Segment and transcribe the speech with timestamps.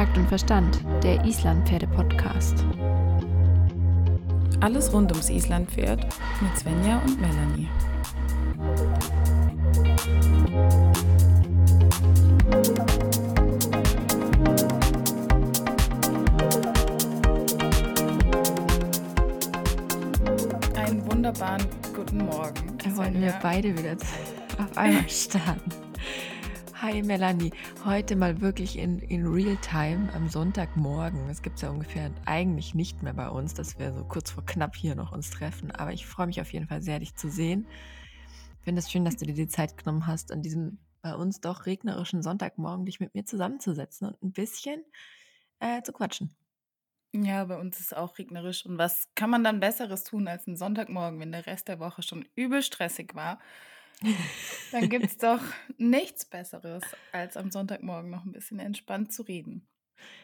[0.00, 2.64] Takt und Verstand, der Islandpferde-Podcast.
[4.60, 6.06] Alles rund ums Islandpferd
[6.40, 7.68] mit Svenja und Melanie.
[20.76, 22.78] Einen wunderbaren guten Morgen.
[22.82, 25.79] Da wollen wir beide wieder auf einmal starten.
[26.90, 27.52] Hi Melanie,
[27.84, 31.28] heute mal wirklich in, in Real-Time am Sonntagmorgen.
[31.28, 34.44] Es gibt es ja ungefähr eigentlich nicht mehr bei uns, dass wir so kurz vor
[34.44, 35.70] knapp hier noch uns treffen.
[35.70, 37.68] Aber ich freue mich auf jeden Fall sehr, dich zu sehen.
[38.58, 41.40] Ich finde es schön, dass du dir die Zeit genommen hast, an diesem bei uns
[41.40, 44.82] doch regnerischen Sonntagmorgen dich mit mir zusammenzusetzen und ein bisschen
[45.60, 46.34] äh, zu quatschen.
[47.12, 48.66] Ja, bei uns ist auch regnerisch.
[48.66, 52.02] Und was kann man dann Besseres tun als einen Sonntagmorgen, wenn der Rest der Woche
[52.02, 53.38] schon übel stressig war?
[54.72, 55.42] Dann gibt es doch
[55.76, 56.82] nichts Besseres,
[57.12, 59.68] als am Sonntagmorgen noch ein bisschen entspannt zu reden.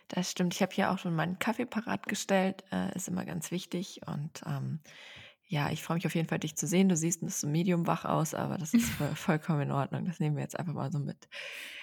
[0.08, 0.54] Das stimmt.
[0.54, 2.64] Ich habe hier auch schon meinen Kaffee parat gestellt.
[2.72, 4.00] Äh, ist immer ganz wichtig.
[4.06, 4.80] Und ähm,
[5.48, 6.88] ja, ich freue mich auf jeden Fall, dich zu sehen.
[6.88, 10.04] Du siehst ein bisschen medium wach aus, aber das ist voll, vollkommen in Ordnung.
[10.04, 11.28] Das nehmen wir jetzt einfach mal so mit.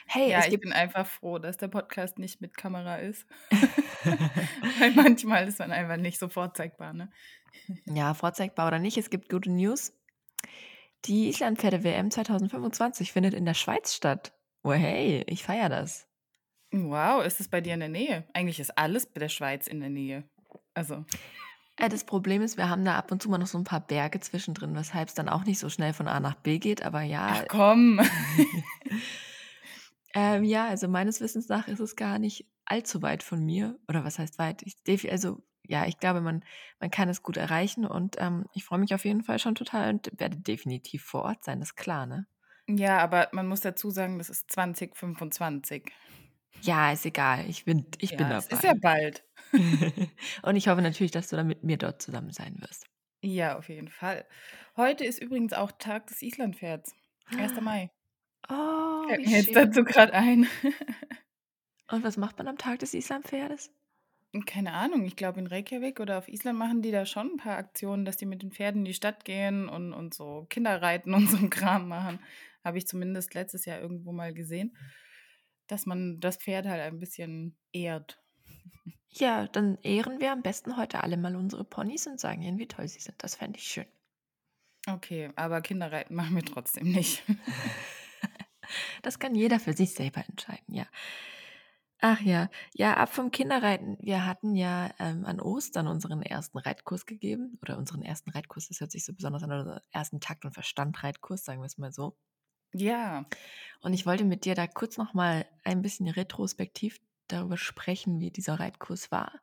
[0.07, 3.25] Hey, Ja, ich bin einfach froh, dass der Podcast nicht mit Kamera ist.
[4.79, 7.09] Weil manchmal ist man einfach nicht so vorzeigbar, ne?
[7.85, 9.93] ja, vorzeigbar oder nicht, es gibt gute News.
[11.05, 14.33] Die Islandpferde-WM 2025 findet in der Schweiz statt.
[14.63, 16.07] Oh, hey, ich feiere das.
[16.71, 18.25] Wow, ist es bei dir in der Nähe?
[18.33, 20.23] Eigentlich ist alles bei der Schweiz in der Nähe.
[20.73, 21.05] Also,
[21.77, 23.81] Äh, das Problem ist, wir haben da ab und zu mal noch so ein paar
[23.81, 26.83] Berge zwischendrin, weshalb es dann auch nicht so schnell von A nach B geht.
[26.83, 27.99] Aber ja, ach komm.
[30.13, 33.79] Ähm, ja, also meines Wissens nach ist es gar nicht allzu weit von mir.
[33.87, 34.63] Oder was heißt weit?
[34.85, 36.43] Ich, also ja, ich glaube, man,
[36.79, 39.89] man kann es gut erreichen und ähm, ich freue mich auf jeden Fall schon total
[39.93, 42.25] und werde definitiv vor Ort sein, das ist klar, ne?
[42.67, 45.91] Ja, aber man muss dazu sagen, das ist 2025.
[46.61, 48.79] Ja, ist egal, ich bin, ich bin Ja, es ist ja dabei.
[48.79, 49.23] bald.
[50.43, 52.87] und ich hoffe natürlich, dass du dann mit mir dort zusammen sein wirst.
[53.21, 54.25] Ja, auf jeden Fall.
[54.75, 56.93] Heute ist übrigens auch Tag des Islandpferds.
[57.37, 57.59] 1.
[57.61, 57.89] Mai.
[58.49, 59.53] Oh, Fällt mir jetzt schön.
[59.53, 60.47] dazu gerade ein.
[61.89, 63.71] Und was macht man am Tag des Islampferdes?
[64.47, 67.57] Keine Ahnung, ich glaube in Reykjavik oder auf Island machen die da schon ein paar
[67.57, 71.29] Aktionen, dass die mit den Pferden in die Stadt gehen und, und so Kinderreiten und
[71.29, 72.19] so einen Kram machen.
[72.63, 74.75] Habe ich zumindest letztes Jahr irgendwo mal gesehen,
[75.67, 78.19] dass man das Pferd halt ein bisschen ehrt.
[79.09, 82.67] Ja, dann ehren wir am besten heute alle mal unsere Ponys und sagen ihnen, wie
[82.67, 83.21] toll sie sind.
[83.21, 83.85] Das fände ich schön.
[84.87, 87.23] Okay, aber Kinderreiten machen wir trotzdem nicht.
[89.01, 90.87] Das kann jeder für sich selber entscheiden, ja.
[92.05, 93.97] Ach ja, ja, ab vom Kinderreiten.
[94.01, 97.57] Wir hatten ja ähm, an Ostern unseren ersten Reitkurs gegeben.
[97.61, 101.45] Oder unseren ersten Reitkurs, das hört sich so besonders an, unseren ersten Takt- und Verstand-Reitkurs,
[101.45, 102.17] sagen wir es mal so.
[102.75, 103.25] Ja,
[103.81, 108.59] Und ich wollte mit dir da kurz nochmal ein bisschen retrospektiv darüber sprechen, wie dieser
[108.59, 109.41] Reitkurs war.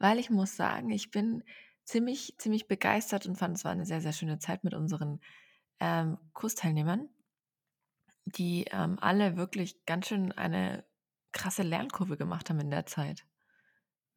[0.00, 1.44] Weil ich muss sagen, ich bin
[1.84, 5.20] ziemlich, ziemlich begeistert und fand, es war eine sehr, sehr schöne Zeit mit unseren
[5.80, 7.08] ähm, Kursteilnehmern,
[8.24, 10.84] die ähm, alle wirklich ganz schön eine
[11.32, 13.26] krasse Lernkurve gemacht haben in der Zeit.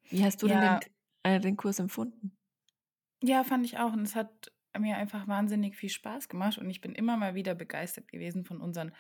[0.10, 0.80] Wie hast du denn den, ja,
[1.24, 2.38] äh, den Kurs empfunden?
[3.24, 3.94] ja, fand ich auch.
[3.94, 6.58] Und es hat mir einfach wahnsinnig viel Spaß gemacht.
[6.58, 8.94] Und ich bin immer mal wieder begeistert gewesen von unseren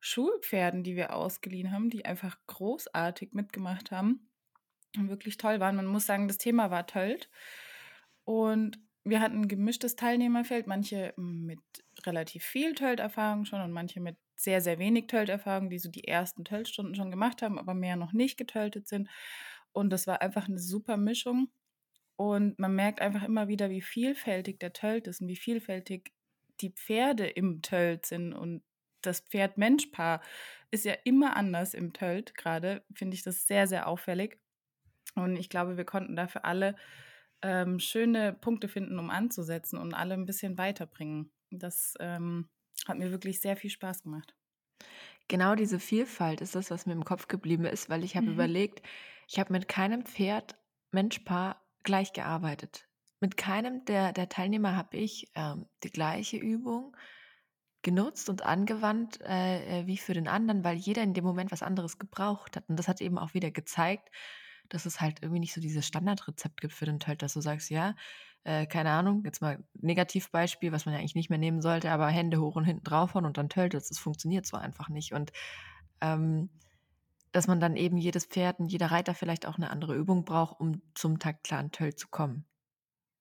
[0.00, 4.30] Schulpferden, die wir ausgeliehen haben, die einfach großartig mitgemacht haben
[4.96, 5.76] und wirklich toll waren.
[5.76, 7.28] Man muss sagen, das Thema war Tölt.
[8.24, 11.60] Und wir hatten ein gemischtes Teilnehmerfeld, manche mit
[12.06, 16.44] relativ viel Tölt-Erfahrung schon und manche mit sehr, sehr wenig Tölt-Erfahrung, die so die ersten
[16.44, 19.08] Tölt-Stunden schon gemacht haben, aber mehr noch nicht getöltet sind.
[19.72, 21.50] Und das war einfach eine super Mischung.
[22.16, 26.12] Und man merkt einfach immer wieder, wie vielfältig der Tölt ist und wie vielfältig
[26.60, 28.32] die Pferde im Tölt sind.
[28.32, 28.62] Und
[29.02, 30.20] das Pferd-Mensch-Paar
[30.70, 32.34] ist ja immer anders im Tölt.
[32.34, 34.38] Gerade finde ich das sehr, sehr auffällig.
[35.14, 36.76] Und ich glaube, wir konnten dafür alle
[37.42, 41.32] ähm, schöne Punkte finden, um anzusetzen und alle ein bisschen weiterbringen.
[41.50, 42.48] Das ähm,
[42.86, 44.34] hat mir wirklich sehr viel Spaß gemacht.
[45.28, 48.30] Genau diese Vielfalt ist das, was mir im Kopf geblieben ist, weil ich habe Mhm.
[48.30, 48.82] überlegt,
[49.28, 50.56] ich habe mit keinem Pferd,
[50.90, 52.88] Mensch-Paar gleich gearbeitet.
[53.20, 56.96] Mit keinem der, der Teilnehmer habe ich ähm, die gleiche Übung
[57.82, 61.62] genutzt und angewandt äh, äh, wie für den anderen, weil jeder in dem Moment was
[61.62, 62.68] anderes gebraucht hat.
[62.68, 64.10] Und das hat eben auch wieder gezeigt,
[64.68, 67.70] dass es halt irgendwie nicht so dieses Standardrezept gibt für den Tölt, dass du sagst,
[67.70, 67.94] ja,
[68.44, 72.08] äh, keine Ahnung, jetzt mal Negativbeispiel, was man ja eigentlich nicht mehr nehmen sollte, aber
[72.08, 73.88] Hände hoch und hinten draufhauen und dann töltet es.
[73.88, 75.12] Das funktioniert so einfach nicht.
[75.12, 75.32] Und
[76.00, 76.50] ähm,
[77.32, 80.60] dass man dann eben jedes Pferd und jeder Reiter vielleicht auch eine andere Übung braucht,
[80.60, 82.44] um zum taktklaren Tölt zu kommen.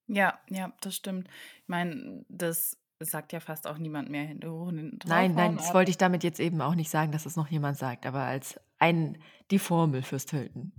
[0.08, 1.28] Ja, ja, das stimmt.
[1.62, 5.36] Ich meine, das sagt ja fast auch niemand mehr Hände hoch und hinten Nein, nein,
[5.36, 8.06] draufhauen, das wollte ich damit jetzt eben auch nicht sagen, dass es noch jemand sagt,
[8.06, 9.18] aber als ein,
[9.52, 10.72] die Formel fürs Töten.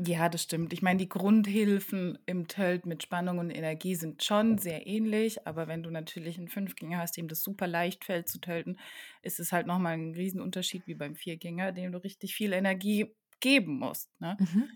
[0.00, 0.72] Ja, das stimmt.
[0.72, 5.66] Ich meine, die Grundhilfen im Tölt mit Spannung und Energie sind schon sehr ähnlich, aber
[5.66, 8.78] wenn du natürlich einen Fünfgänger hast, dem das super leicht fällt zu tölten,
[9.22, 13.80] ist es halt nochmal ein Riesenunterschied wie beim Viergänger, dem du richtig viel Energie geben
[13.80, 14.08] musst.
[14.20, 14.36] Ne?
[14.38, 14.68] Mhm.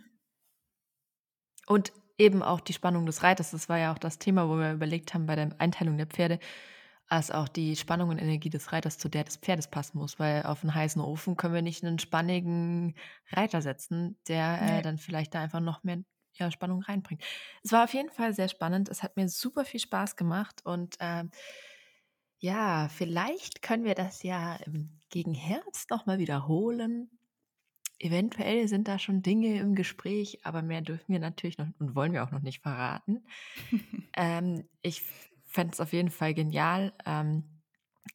[1.68, 4.72] Und eben auch die Spannung des Reiters, das war ja auch das Thema, wo wir
[4.72, 6.40] überlegt haben bei der Einteilung der Pferde,
[7.12, 10.44] als auch die Spannung und Energie des Reiters zu der des Pferdes passen muss, weil
[10.44, 12.94] auf einen heißen Ofen können wir nicht einen spannigen
[13.30, 17.22] Reiter setzen, der äh, dann vielleicht da einfach noch mehr ja, Spannung reinbringt.
[17.62, 18.88] Es war auf jeden Fall sehr spannend.
[18.88, 21.30] Es hat mir super viel Spaß gemacht und ähm,
[22.38, 24.58] ja, vielleicht können wir das ja
[25.10, 27.10] gegen Herbst nochmal wiederholen.
[27.98, 32.14] Eventuell sind da schon Dinge im Gespräch, aber mehr dürfen wir natürlich noch und wollen
[32.14, 33.22] wir auch noch nicht verraten.
[34.14, 35.02] Ähm, ich
[35.52, 37.62] fände es auf jeden Fall genial ähm,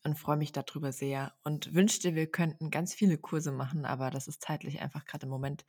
[0.04, 4.28] und freue mich darüber sehr und wünschte, wir könnten ganz viele Kurse machen, aber das
[4.28, 5.66] ist zeitlich einfach gerade im Moment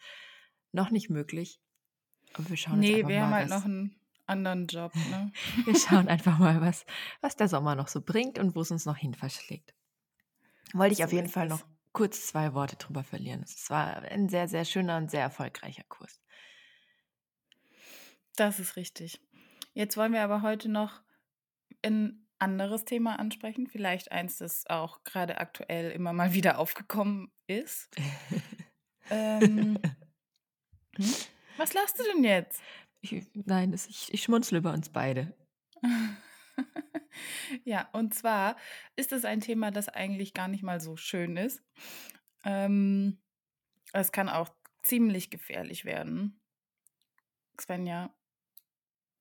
[0.73, 1.61] noch nicht möglich.
[2.37, 4.95] Und wir schauen jetzt Nee, einfach wir haben mal, halt was, noch einen anderen Job,
[4.95, 5.33] ne?
[5.65, 6.85] wir schauen einfach mal, was,
[7.21, 9.75] was der Sommer noch so bringt und wo es uns noch hin verschlägt.
[10.75, 13.43] Wollte ich auf jeden Fall noch kurz zwei Worte drüber verlieren.
[13.43, 16.21] Es war ein sehr, sehr schöner und sehr erfolgreicher Kurs.
[18.37, 19.21] Das ist richtig.
[19.73, 21.01] Jetzt wollen wir aber heute noch
[21.85, 27.89] ein anderes Thema ansprechen, vielleicht eins, das auch gerade aktuell immer mal wieder aufgekommen ist.
[29.11, 29.79] Ähm,
[30.97, 31.15] hm?
[31.57, 32.61] Was lachst du denn jetzt?
[33.01, 35.35] Ich, nein, ich, ich schmunzle über uns beide.
[37.65, 38.57] Ja, und zwar
[38.97, 41.63] ist es ein Thema, das eigentlich gar nicht mal so schön ist.
[42.45, 43.19] Ähm,
[43.93, 44.49] es kann auch
[44.83, 46.41] ziemlich gefährlich werden.
[47.61, 48.15] Svenja,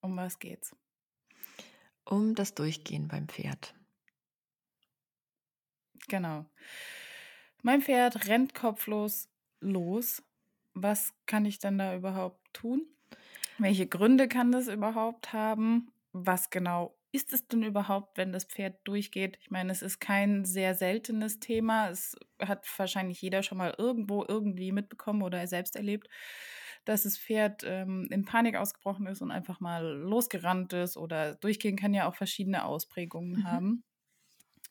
[0.02, 0.76] um was geht's?
[2.10, 3.76] Um das Durchgehen beim Pferd.
[6.08, 6.46] Genau.
[7.64, 9.28] Mein Pferd rennt kopflos
[9.60, 10.24] los.
[10.74, 12.88] Was kann ich denn da überhaupt tun?
[13.58, 15.92] Welche Gründe kann das überhaupt haben?
[16.14, 19.38] Was genau ist es denn überhaupt, wenn das Pferd durchgeht?
[19.42, 21.90] Ich meine, es ist kein sehr seltenes Thema.
[21.90, 26.08] Es hat wahrscheinlich jeder schon mal irgendwo irgendwie mitbekommen oder selbst erlebt,
[26.88, 31.76] dass das Pferd ähm, in Panik ausgebrochen ist und einfach mal losgerannt ist oder durchgehen
[31.78, 33.44] kann ja auch verschiedene Ausprägungen Mhm.
[33.44, 33.84] haben.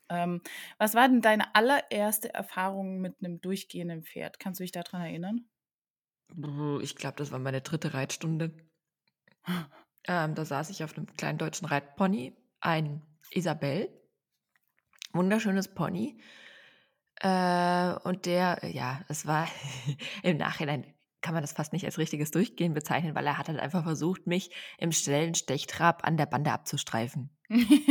[0.09, 0.43] Ähm,
[0.79, 4.39] was war denn deine allererste Erfahrung mit einem durchgehenden Pferd?
[4.41, 5.49] Kannst du dich daran erinnern?
[6.83, 8.53] Ich glaube, das war meine dritte Reitstunde.
[10.09, 13.89] Ähm, da saß ich auf einem kleinen deutschen Reitpony, ein Isabel,
[15.13, 16.21] wunderschönes Pony.
[17.21, 19.49] Äh, und der, ja, es war
[20.23, 20.95] im Nachhinein
[21.27, 24.29] kann man das fast nicht als richtiges Durchgehen bezeichnen, weil er hat halt einfach versucht,
[24.29, 27.31] mich im schnellen Stechtrab an der Bande abzustreifen.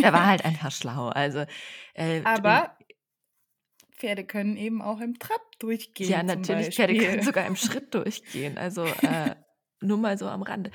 [0.02, 1.10] Der war halt einfach schlau.
[1.10, 1.44] Also
[1.96, 2.78] äh, Aber
[3.92, 6.10] Pferde können eben auch im Trab durchgehen.
[6.10, 8.58] ja, natürlich, Pferde können sogar im Schritt durchgehen.
[8.58, 9.36] Also äh,
[9.82, 10.72] nur mal so am Rande.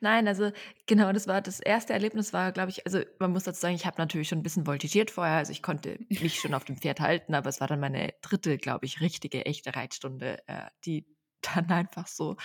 [0.00, 0.50] Nein, also
[0.86, 3.86] genau, das war das erste Erlebnis war, glaube ich, also man muss dazu sagen, ich
[3.86, 6.98] habe natürlich schon ein bisschen voltigiert vorher, also ich konnte mich schon auf dem Pferd
[6.98, 11.06] halten, aber es war dann meine dritte, glaube ich, richtige, echte Reitstunde, äh, die
[11.54, 12.36] dann einfach so,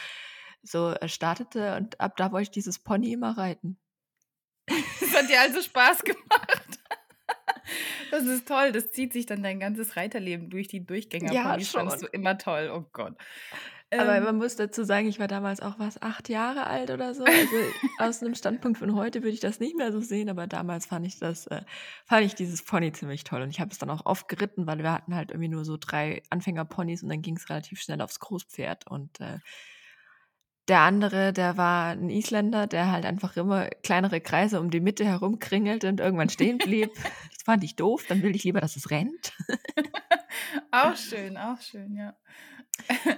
[0.64, 3.78] so äh, startete und ab da wollte ich dieses Pony immer reiten.
[5.00, 6.80] Das hat dir also Spaß gemacht.
[8.12, 8.72] Das ist toll.
[8.72, 10.68] Das zieht sich dann dein ganzes Reiterleben durch.
[10.68, 12.72] Die Ja, Durchgängerponys fandest du immer toll.
[12.72, 13.18] Oh Gott.
[13.92, 17.14] Aber Ähm, man muss dazu sagen, ich war damals auch was, acht Jahre alt oder
[17.14, 17.24] so.
[17.24, 17.56] Also
[18.00, 21.06] aus einem Standpunkt von heute würde ich das nicht mehr so sehen, aber damals fand
[21.06, 21.62] ich das, äh,
[22.06, 23.42] fand ich dieses Pony ziemlich toll.
[23.42, 25.78] Und ich habe es dann auch oft geritten, weil wir hatten halt irgendwie nur so
[25.80, 28.88] drei Anfängerponys und dann ging es relativ schnell aufs Großpferd.
[28.88, 29.40] Und äh,
[30.68, 35.06] der andere, der war ein Isländer, der halt einfach immer kleinere Kreise um die Mitte
[35.06, 36.92] herum kringelte und irgendwann stehen blieb.
[37.36, 39.34] Das fand ich doof, dann will ich lieber, dass es rennt.
[40.72, 42.16] auch schön, auch schön, ja.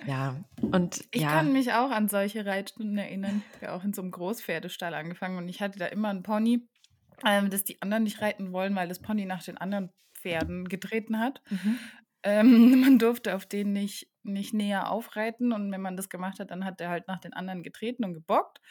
[0.05, 3.43] Ja, und Ich ja, kann mich auch an solche Reitstunden erinnern.
[3.49, 6.23] Ich habe ja auch in so einem Großpferdestall angefangen und ich hatte da immer ein
[6.23, 6.67] Pony,
[7.25, 11.19] ähm, das die anderen nicht reiten wollen, weil das Pony nach den anderen Pferden getreten
[11.19, 11.41] hat.
[11.49, 11.79] mhm.
[12.23, 16.51] Ähm, man durfte auf den nicht, nicht näher aufreiten und wenn man das gemacht hat,
[16.51, 18.61] dann hat der halt nach den anderen getreten und gebockt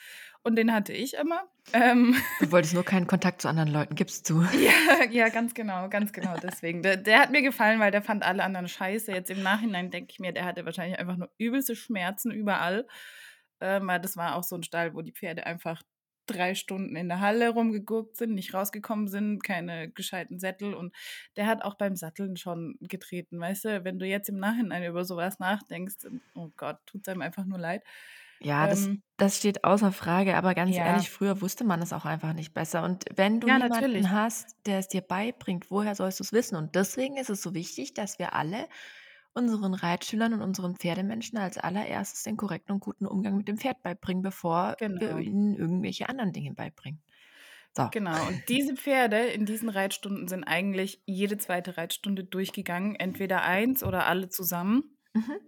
[0.43, 1.43] und den hatte ich immer.
[1.73, 4.43] Ähm, du wolltest nur keinen Kontakt zu anderen Leuten, gibst du.
[4.53, 6.83] ja, ja, ganz genau, ganz genau deswegen.
[6.83, 9.11] Der, der hat mir gefallen, weil der fand alle anderen scheiße.
[9.11, 12.87] Jetzt im Nachhinein denke ich mir, der hatte wahrscheinlich einfach nur übelste Schmerzen überall.
[13.61, 15.83] Ähm, weil das war auch so ein Stall, wo die Pferde einfach
[16.27, 20.95] drei Stunden in der Halle rumgeguckt sind, nicht rausgekommen sind, keine gescheiten Sättel und
[21.37, 25.05] der hat auch beim Satteln schon getreten, weißt du, wenn du jetzt im Nachhinein über
[25.05, 27.83] sowas nachdenkst, oh Gott, tut einem einfach nur leid.
[28.41, 31.93] Ja, das, Ähm, das steht außer Frage, aber ganz ja, ehrlich, früher wusste man es
[31.93, 32.83] auch einfach nicht besser.
[32.83, 34.09] Und wenn du ja, niemanden natürlich.
[34.11, 36.57] hast, der es dir beibringt, woher sollst du es wissen?
[36.57, 38.69] Und deswegen ist es so wichtig, dass wir alle
[39.37, 43.83] unseren Reitschülern und unseren Pferdemenschen als allererstes den korrekten und guten Umgang mit dem Pferd
[43.83, 45.19] beibringen, bevor wir Genau.
[45.19, 47.03] ihnen irgendwelche anderen Dinge beibringen.
[47.77, 47.91] So.
[47.91, 53.85] Genau, und diese Pferde in diesen Reitstunden sind eigentlich jede zweite Reitstunde durchgegangen, entweder eins
[53.85, 54.97] oder alle zusammen.
[55.15, 55.41] Mhm.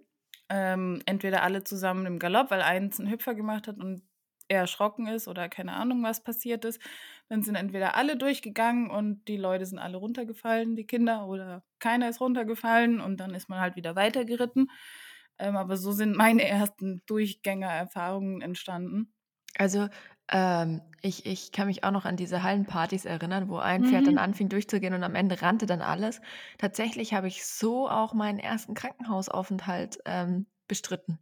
[0.50, 4.02] Ähm, entweder alle zusammen im Galopp, weil eins einen Hüpfer gemacht hat und
[4.49, 6.80] er erschrocken ist oder keine Ahnung, was passiert ist.
[7.28, 12.08] Dann sind entweder alle durchgegangen und die Leute sind alle runtergefallen, die Kinder, oder keiner
[12.08, 14.70] ist runtergefallen und dann ist man halt wieder weitergeritten.
[15.38, 19.12] Ähm, aber so sind meine ersten Durchgängererfahrungen entstanden.
[19.56, 19.88] Also,
[20.30, 24.16] ähm, ich ich kann mich auch noch an diese Hallenpartys erinnern, wo ein Pferd dann
[24.16, 24.18] Mhm.
[24.18, 26.20] anfing durchzugehen und am Ende rannte dann alles.
[26.58, 31.18] Tatsächlich habe ich so auch meinen ersten Krankenhausaufenthalt, ähm, bestritten.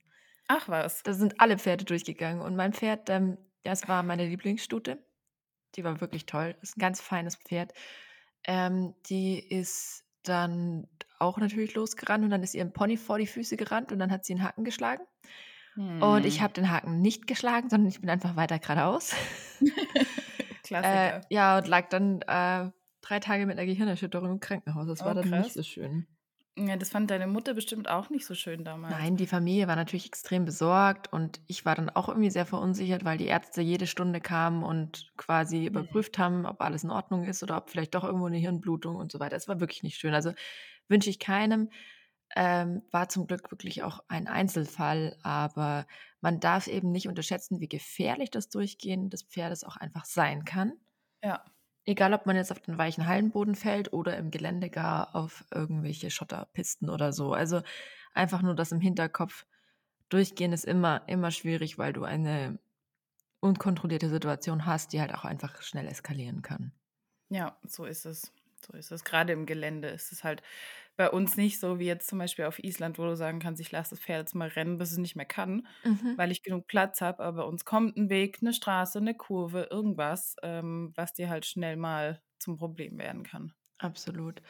[0.48, 1.04] Ach was.
[1.04, 5.02] Da sind alle Pferde durchgegangen und mein Pferd, ähm, das war meine Lieblingsstute.
[5.76, 6.56] Die war wirklich toll.
[6.62, 7.72] Ist 'n ganz feines Pferd.
[8.44, 13.26] Ähm, die ist dann auch natürlich losgerannt und dann ist ihr 'n Pony vor die
[13.26, 15.04] Füße gerannt und dann hat sie 'n Haken geschlagen.
[16.00, 16.42] Und ich Mhm.
[16.42, 19.14] habe den Haken nicht geschlagen, sondern ich bin einfach weiter geradeaus.
[20.82, 21.26] Äh, Klassiker.
[21.30, 24.86] ja, und lag dann, äh, 3 Tage mit 'ner Gehirnerschütterung im Krankenhaus.
[24.88, 25.54] Das war Oh, dann nicht krass.
[25.54, 26.06] so schön.
[26.58, 29.08] Ja, das fand deine Mutter bestimmt auch nicht so schön damals.
[29.08, 33.04] Nein, die Familie war natürlich extrem besorgt und ich war dann auch irgendwie sehr verunsichert,
[33.04, 36.06] weil die Ärzte jede Stunde kamen und quasi Mhm.
[36.06, 39.10] überprüft haben, ob alles in Ordnung ist oder ob vielleicht doch irgendwo 'ne Hirnblutung und
[39.10, 39.34] so weiter.
[39.36, 40.14] Es war wirklich nicht schön.
[40.14, 40.32] Also,
[40.88, 41.70] wünsche ich keinem.
[42.36, 45.86] Ähm, war zum Glück wirklich auch ein Einzelfall, aber
[46.20, 50.74] man darf eben nicht unterschätzen, wie gefährlich das Durchgehen des Pferdes auch einfach sein kann.
[51.22, 51.44] Ja.
[51.86, 56.10] Egal, ob man jetzt auf den weichen Hallenboden fällt oder im Gelände gar auf irgendwelche
[56.10, 57.32] Schotterpisten oder so.
[57.32, 57.62] Also,
[58.12, 59.46] einfach nur das im Hinterkopf.
[60.08, 62.58] Durchgehen ist immer immer schwierig, weil du eine
[63.40, 66.72] unkontrollierte Situation hast, die halt auch einfach schnell eskalieren kann.
[67.28, 68.32] Ja, so ist es.
[68.64, 69.04] So ist es.
[69.04, 70.42] Grade im Gelände ist es halt
[70.96, 73.72] bei uns nicht so wie jetzt zum Beispiel auf Island, wo du sagen kannst: „Ich
[73.72, 76.16] lasse das Pferd jetzt mal rennen, bis es nicht mehr kann, Mhm.
[76.16, 79.68] weil ich genug Platz habe.“ Aber bei uns kommt 'n Weg, 'ne Straße, 'ne Kurve,
[79.70, 83.52] irgendwas, ähm, was dir halt schnell mal zum Problem werden kann.
[83.80, 84.40] Absolut.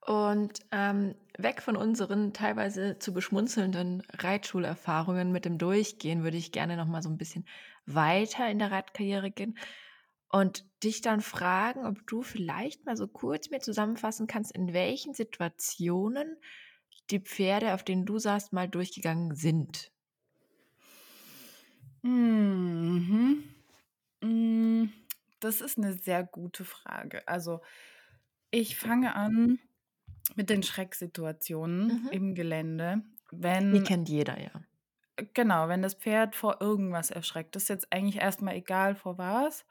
[0.00, 6.76] Und, ähm, weg von unseren teilweise zu beschmunzelnden Reitschulerfahrungen mit dem Durchgehen würde ich gerne
[6.76, 7.46] noch mal so 'n bisschen
[7.86, 9.56] weiter in der Reitkarriere gehen
[10.34, 15.14] und dich dann fragen, ob du vielleicht mal so kurz mir zusammenfassen kannst, in welchen
[15.14, 16.38] Situationen
[17.10, 19.92] die Pferde, auf denen du saßt, mal durchgegangen sind.
[22.02, 23.44] Mhm.
[24.22, 24.92] Hm,
[25.40, 27.26] das ist 'ne sehr gute Frage.
[27.28, 27.60] Also,
[28.50, 29.60] ich fange an
[30.36, 32.10] mit den Schrecksituationen Mhm.
[32.10, 33.02] im Gelände,
[33.70, 34.64] Die wenn kennt jeder, ja.
[35.34, 37.54] genau, wenn das Pferd vor irgendwas erschreckt.
[37.56, 39.64] Das ist jetzt eigentlich erst mal egal vor was.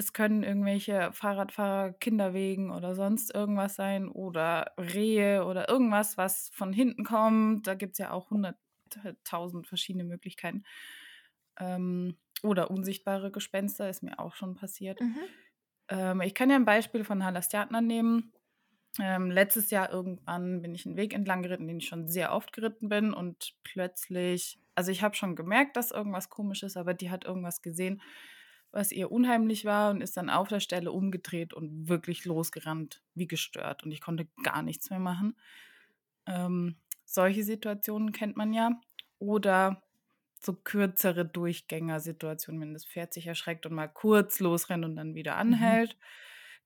[0.00, 6.72] Es können irgendwelche Fahrradfahrer, Kinderwegen oder sonst irgendwas sein oder Rehe oder irgendwas, was von
[6.72, 7.66] hinten kommt.
[7.66, 8.56] Da gibt's ja auch hundert
[8.90, 10.62] t tausend verschiedene Möglichkeiten.
[11.58, 15.00] Ähm, oder unsichtbare Gespenster, ist mir auch schon passiert.
[15.00, 15.38] Mhm.
[15.90, 18.32] Ähm, ich kann ja 'n Beispiel von Hala-Stjartner nehmen.
[19.00, 22.52] Ähm, letztes Jahr irgendwann bin ich 'n Weg entlang geritten, den ich schon sehr oft
[22.54, 27.10] geritten bin und plötzlich also, ich habe schon gemerkt, dass irgendwas komisch ist, aber die
[27.10, 28.02] hat irgendwas gesehen,
[28.72, 33.26] was ihr unheimlich war und ist dann auf der Stelle umgedreht und wirklich losgerannt wie
[33.26, 35.36] gestört und ich konnte gar nichts mehr machen.
[36.26, 38.80] Ähm, solche Situationen kennt man ja.
[39.18, 39.82] Oder
[40.40, 45.36] so kürzere Durchgängersituationen, wenn das Pferd sich erschreckt und mal kurz losrennt und dann wieder
[45.46, 45.78] Mhm.
[45.78, 45.98] anhält.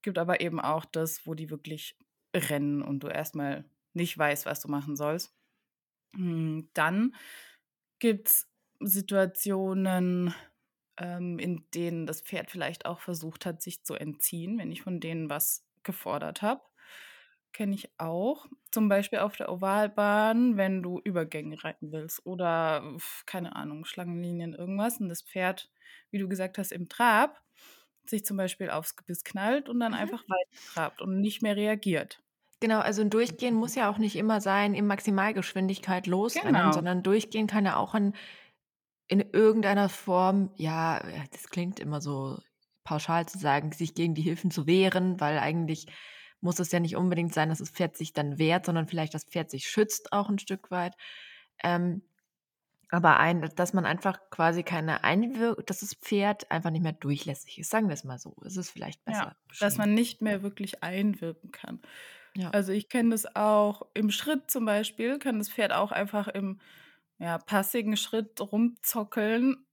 [0.03, 1.97] Gibt aber eben auch das, wo die wirklich
[2.35, 5.35] rennen und du erst mal nicht weißt, was du machen sollst.
[6.15, 7.15] Hm, dann
[7.99, 8.49] gibt's
[8.81, 10.35] Situationen,
[10.99, 15.01] ähm, in denen das Pferd vielleicht auch versucht hat, sich zu entziehen, wenn ich von
[15.01, 16.63] denen was gefordert habe.
[17.53, 18.47] Kenne ich auch.
[18.71, 22.97] Zum Beispiel auf der Ovalbahn, wenn du Übergänge reiten willst oder
[23.27, 25.71] keine Ahnung, Schlangenlinien, irgendwas und das Pferd,
[26.11, 27.43] wie du gesagt hast, im Trab
[28.07, 29.93] sich zum Beispiel aufs Gebiss knallt und dann Mhm.
[29.95, 32.23] einfach weiter trabt und nicht mehr reagiert.
[32.61, 36.73] Genau, also 'n Durchgehen muss ja auch nicht immer sein, in Maximalgeschwindigkeit losrennen, Genau.
[36.73, 38.15] sondern Durchgehen kann ja auch in
[39.13, 41.01] in irgendeiner Form ja,
[41.33, 42.39] das klingt immer so
[42.85, 45.87] pauschal zu sagen, sich gegen die Hilfen zu wehren, weil eigentlich
[46.41, 49.25] muss es ja nicht unbedingt sein, dass das Pferd sich dann wehrt, sondern vielleicht das
[49.27, 50.95] Pferd sich schützt auch 'n Stück weit.
[51.65, 52.03] Ähm,
[52.91, 57.59] aber ein dass man einfach quasi keine Einwir dass das Pferd einfach nicht mehr durchlässig
[57.61, 58.37] ist, sagen wir's mal so.
[58.47, 61.81] Es ist vielleicht besser Ja, dass man nicht mehr wirklich einwirken kann.
[62.37, 62.53] Ja.
[62.53, 66.61] Also, ich kenne das auch im Schritt zum Beispiel kann das Pferd auch einfach im,
[67.23, 69.67] ja, passigen Schritt rumzockeln,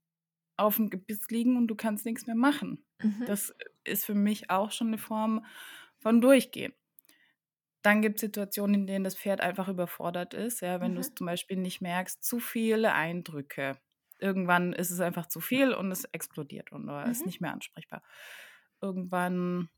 [0.58, 2.86] aufm Gebiss liegen und du kannst nix mehr machen.
[3.04, 3.26] Mhm.
[3.26, 3.54] Das
[3.86, 5.46] ist für mich auch schon 'ne Form
[6.00, 6.74] von Durchgehen.
[7.82, 10.96] Dann gibt es Situationen, in denen das Pferd einfach überfordert ist, ja, wenn Mhm.
[10.96, 13.78] du's zum Beispiel nicht merkst, zu viele Eindrücke.
[14.20, 17.26] Irgendwann ist es einfach zu viel und es explodiert und oder ist Mhm.
[17.26, 18.04] nicht mehr ansprechbar.
[18.82, 19.70] Irgendwann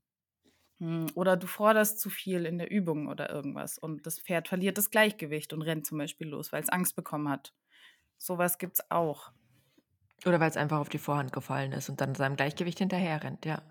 [0.79, 4.77] hm, oder du forderst zu viel in der Übung oder irgendwas und das Pferd verliert
[4.79, 7.53] das Gleichgewicht und rennt zum Beispiel los, weil's Angst bekommen hat.
[8.23, 9.31] So was gibt's auch.
[10.25, 13.61] Oder weil's einfach auf die Vorhand gefallen ist und dann seinem Gleichgewicht hinterherrennt, ja.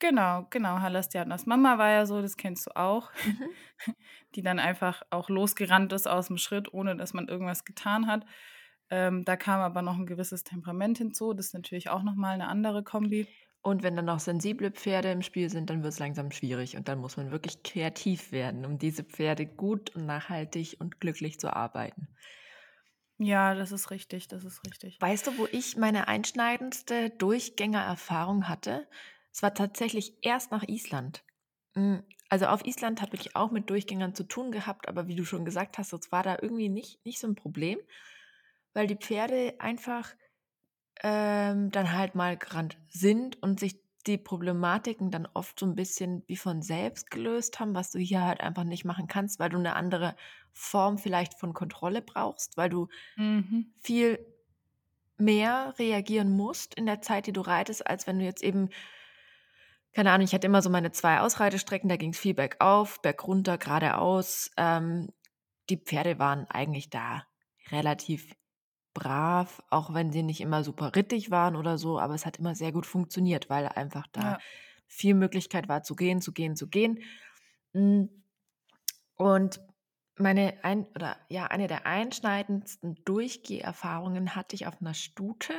[0.00, 0.78] Genau, genau.
[0.80, 3.58] Halastianas Mama war ja so, das kennst du auch, Mhm.
[4.36, 8.24] die dann einfach auch losgerannt ist aus'm Schritt, ohne dass man irgendwas getan hat.
[8.90, 11.34] Ähm, da kam aber noch 'n gewisses Temperament hinzu.
[11.34, 13.34] Das ist natürlich auch noch mal 'ne andere Kombi.
[13.62, 16.98] Und wenn dann noch sensible Pferde im Spiel sind, dann wird's langsam schwierig und dann
[17.00, 22.08] muss man wirklich kreativ werden, um diese Pferde gut und nachhaltig und glücklich zu arbeiten.
[23.20, 25.00] Ja, das ist richtig, das ist richtig.
[25.00, 28.86] Weißt du, wo ich meine einschneidendste Durchgängererfahrung hatte?
[29.32, 31.24] Es war tatsächlich erst nach Island.
[31.74, 35.24] Hm, also, auf Island habe ich auch mit Durchgängern zu tun gehabt, aber wie du
[35.24, 37.78] schon gesagt hast, das war da irgendwie nicht nicht so 'n Problem,
[38.74, 40.14] weil die Pferde einfach,
[41.02, 46.24] ähm, dann halt mal gerannt sind und sich die Problematiken dann oft so 'n bisschen
[46.28, 49.58] wie von selbst gelöst haben, was du hier halt einfach nicht machen kannst, weil du
[49.58, 50.16] 'ne andere
[50.52, 53.72] Form vielleicht von Kontrolle brauchst, weil du Mhm.
[53.82, 54.24] viel
[55.18, 58.70] mehr reagieren musst in der Zeit, die du reitest, als wenn du jetzt eben
[59.94, 64.50] keine Ahnung, ich hatte immer so meine 2 Ausreitestrecken, da ging's viel bergauf, bergunter, geradeaus.
[64.56, 65.08] Ähm,
[65.70, 67.24] die Pferde waren eigentlich da
[67.70, 68.32] relativ
[68.98, 72.54] brav, auch wenn sie nicht immer super rittig waren oder so, aber es hat immer
[72.54, 74.42] sehr gut funktioniert, weil einfach da Ja.
[74.86, 77.00] viel Möglichkeit war zu gehen, zu gehen, zu gehen.
[77.74, 78.10] Hm,
[79.16, 79.60] und
[80.18, 85.54] meine ein oder ja, eine der einschneidendsten Durchgeherfahrungen hatte ich auf 'ner Stute,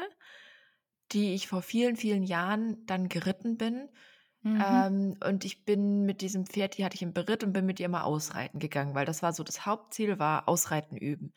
[1.12, 3.90] die ich vor vielen, vielen Jahren dann geritten bin.
[4.44, 4.84] Mhm.
[4.84, 7.80] Ähm, und ich bin mit diesem Pferd die hatte ich im Beritt und bin mit
[7.80, 11.34] ihr mal ausreiten gegangen, weil das war so das Hauptziel war Ausreiten üben.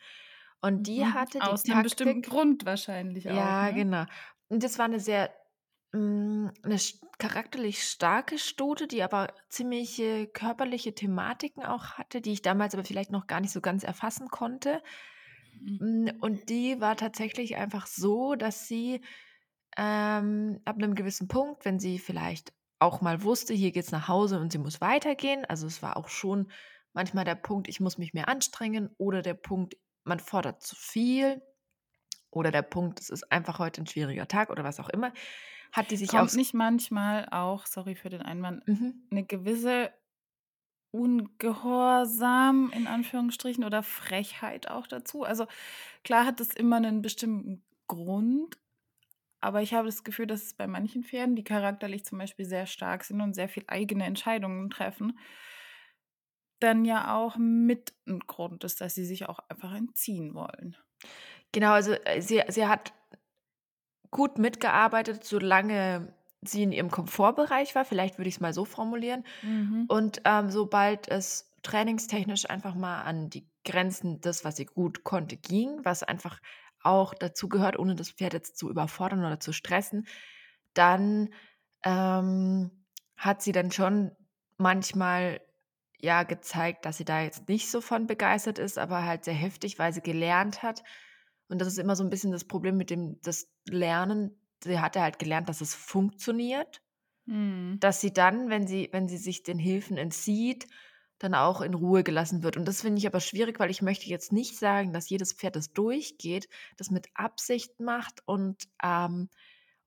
[0.63, 1.13] Und die Mhm.
[1.13, 3.83] hatte die Aus 'nem bestimmten Taktik Grund wahrscheinlich auch, Ja, ne?
[3.83, 4.05] genau.
[4.49, 5.33] Und das war 'ne sehr
[5.93, 12.41] hm, 'ne sch charakterlich starke Stute, die aber ziemliche körperliche Thematiken auch hatte, die ich
[12.41, 14.81] damals aber vielleicht noch gar nicht so ganz erfassen konnte.
[15.61, 15.79] Mhm.
[15.79, 19.01] Hm, und die war tatsächlich einfach so, dass sie,
[19.77, 24.39] ähm, ab 'nem gewissen Punkt, wenn sie vielleicht auch mal wusste, hier geht's nach Hause
[24.41, 26.51] und sie muss weitergehen also, es war auch schon
[26.93, 31.41] manchmal der Punkt, ich muss mich mehr anstrengen oder der Punkt, man fordert zu viel
[32.31, 35.13] oder der Punkt, es ist einfach heute 'n schwieriger Tag oder was auch immer,
[35.71, 39.03] hat die sich Kommt aufs nicht manchmal auch, sorry für den Einwand, Mhm.
[39.09, 39.91] 'ne gewisse
[40.91, 45.23] Ungehorsam in Anführungsstrichen oder Frechheit auch dazu?
[45.23, 45.47] Also,
[46.03, 48.59] klar hat das immer 'nen bestimmten Grund,
[49.41, 52.67] aber ich habe das Gefühl, dass es bei manchen Pferden, die charakterlich zum Beispiel sehr
[52.67, 55.19] stark sind und sehr viel eigene Entscheidungen treffen
[56.63, 60.77] dann ja auch mit 'n Grund ist, dass sie sich auch einfach entziehen wollen.
[61.51, 62.93] Genau, also, äh, sie sie hat
[64.11, 69.23] gut mitgearbeitet, solange sie in ihrem Komfortbereich war, vielleicht würde ich's mal so formulieren.
[69.41, 69.87] Mhm.
[69.87, 75.37] Und, ähm, sobald es trainingstechnisch einfach mal an die Grenzen des, was sie gut konnte,
[75.37, 76.39] ging, was einfach
[76.83, 80.05] auch dazugehört, ohne das Pferd jetzt zu überfordern oder zu stressen,
[80.73, 81.29] dann,
[81.83, 82.85] ähm,
[83.17, 84.11] hat sie dann schon
[84.57, 85.41] manchmal,
[86.03, 89.79] ja, gezeigt, dass sie da jetzt nicht so von begeistert ist, aber halt sehr heftig,
[89.79, 90.83] weil sie gelernt hat
[91.49, 94.39] und das ist immer so 'n bisschen das Problem mit dem das Lernen.
[94.63, 96.81] Sie hatte halt gelernt, dass es funktioniert
[97.25, 97.83] Mhm.
[97.83, 100.67] dass sie dann, wenn sie wenn sie sich den Hilfen entzieht,
[101.19, 102.57] dann auch in Ruhe gelassen wird.
[102.57, 105.55] Und das finde ich aber schwierig, weil ich möchte jetzt nicht sagen, dass jedes Pferd,
[105.55, 109.29] das durchgeht, das mit Absicht macht und, ähm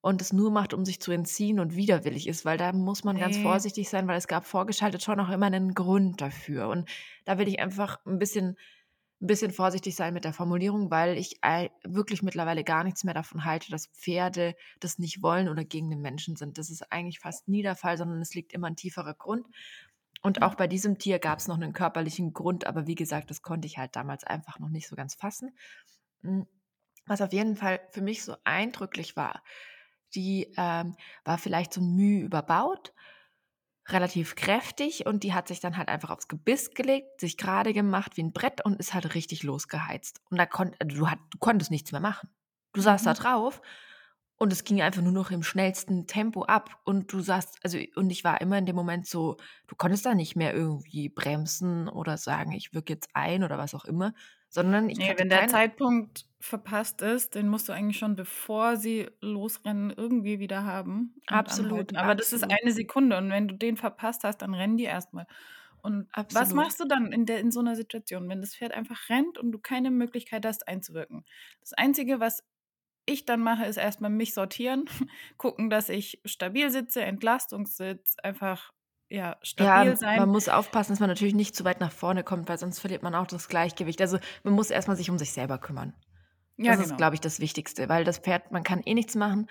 [0.07, 3.19] und es nur macht, um sich zu entziehen und widerwillig ist, weil da muss man
[3.19, 3.39] ganz Ne.
[3.39, 6.69] vorsichtig sein, weil es gab vorgeschaltet schon auch immer 'nen Grund dafür.
[6.71, 6.89] Und
[7.27, 8.57] da will ich einfach 'n bisschen
[9.23, 11.41] 'n bisschen vorsichtig sein mit der Formulierung, weil ich
[11.85, 16.03] wirklich mittlerweile gar nichts mehr davon halte, dass Pferde das nicht wollen oder gegen den
[16.03, 16.59] Menschen sind.
[16.59, 19.47] Das ist eigentlich fast nie der Fall, sondern es liegt immer 'n tieferer Grund.
[20.23, 23.67] Und auch bei diesem Tier gab's noch 'nen körperlichen Grund, aber wie gesagt, das konnte
[23.69, 25.57] ich halt damals einfach noch nicht so ganz fassen.
[26.23, 26.47] Hm,
[27.07, 29.43] was auf jeden Fall für mich so eindrücklich war,
[30.17, 32.95] die, ähm, war vielleicht so 'n Müh überbaut,
[33.89, 38.17] relativ kräftig und die hat sich dann halt einfach aufs Gebiss gelegt, sich grade gemacht
[38.19, 40.21] wie 'n Brett und ist halt richtig losgeheizt.
[40.31, 42.31] Und da konnt du hat du konntest nichts mehr machen.
[42.75, 43.17] Du saßt da Mhm.
[43.17, 43.63] drauf
[44.39, 48.11] und es ging einfach nur noch im schnellsten Tempo ab und du saßt also, und
[48.11, 49.37] ich war immer in dem Moment so
[49.69, 53.75] du konntest da nicht mehr irgendwie bremsen oder sagen: „Ich würge jetzt ein“ oder was
[53.75, 54.15] auch immer,
[54.51, 58.77] sondern ich Ne, hatte wenn der Zeitpunkt verpasst ist, den musst du eigentlich schon, bevor
[58.77, 61.97] sie losrennen, irgendwie wieder haben Absolut, anhalten.
[61.97, 62.61] Aber das ist absolut.
[62.61, 65.27] eine Sekunde und wenn du den verpasst hast, dann rennen die erst mal.
[65.79, 66.55] Und was Absolut.
[66.55, 69.53] machst du dann in, der, in so einer Situation, wenn das Pferd einfach rennt und
[69.53, 71.25] du keine Möglichkeit hast einzuwirken?
[71.61, 72.43] Das Einzige, was
[73.07, 74.87] ich dann mache, ist erstmal mich sortieren,
[75.39, 78.73] gucken, dass ich stabil sitze, Entlastungssitz, einfach
[79.09, 80.11] ja, stabil Ja, sein.
[80.15, 83.03] man muss aufpassen, dass man natürlich nicht zu weit nach vorne kommt, weil sonst verliert
[83.03, 84.01] man auch das Gleichgewicht.
[84.03, 85.95] Also, man muss erstmal sich um sich selber kümmern.
[86.59, 86.97] Ja, Das ist, genau.
[86.97, 89.49] glaube ich, das Wichtigste, weil das Pferd man kann eh nichts machen.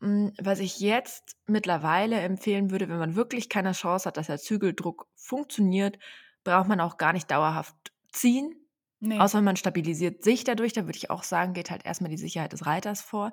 [0.00, 4.38] Hm, was ich jetzt mittlerweile empfehlen würde, wenn man wirklich keine Chance hat, dass der
[4.38, 5.98] Zügeldruck funktioniert,
[6.44, 7.76] braucht man auch gar nicht dauerhaft
[8.12, 8.54] ziehen,
[9.00, 9.18] Nee.
[9.20, 10.72] außer man stabilisiert sich dadurch.
[10.72, 13.32] Da würde ich auch sagen, geht halt erstmal die Sicherheit des Reiters vor.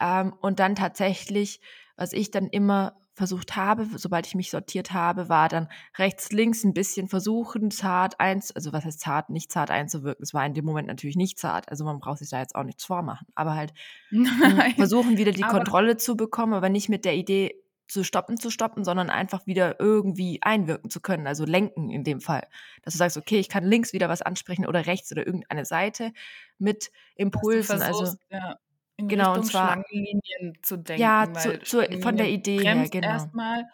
[0.00, 1.60] Ähm, und dann tatsächlich,
[1.96, 6.64] was ich dann immer versucht habe, sobald ich mich sortiert habe, war dann rechts, links
[6.64, 10.22] ein bisschen versuchen, zart eins, also was heißt zart, nicht zart einzuwirken.
[10.22, 12.62] Es war in dem Moment natürlich nicht zart, also man braucht sich da jetzt auch
[12.64, 13.72] nichts vormachen, aber halt
[14.10, 14.74] hm, Nein.
[14.74, 17.54] versuchen wieder die Aber- Kontrolle zu bekommen, aber nicht mit der Idee
[17.88, 22.20] zu stoppen, zu stoppen, sondern einfach wieder irgendwie einwirken zu können, also lenken in dem
[22.20, 22.46] Fall.
[22.82, 26.12] Dass du sagst, okay, ich kann links wieder was ansprechen oder rechts oder irgendeine Seite
[26.58, 28.56] mit Impulsen, also ja,
[28.96, 31.02] in Genau, und Richtung zwar- Schlangenlinien zu denken.
[31.02, 33.06] Ja, zu- zu- von der Idee her, genau.
[33.08, 33.64] erstmal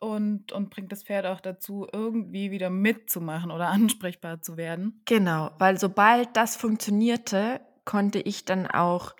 [0.00, 5.02] und, und bringt das Pferd auch dazu, irgendwie wieder mitzumachen oder ansprechbar zu werden.
[5.06, 9.14] Genau, weil sobald das funktionierte, konnte ich dann auch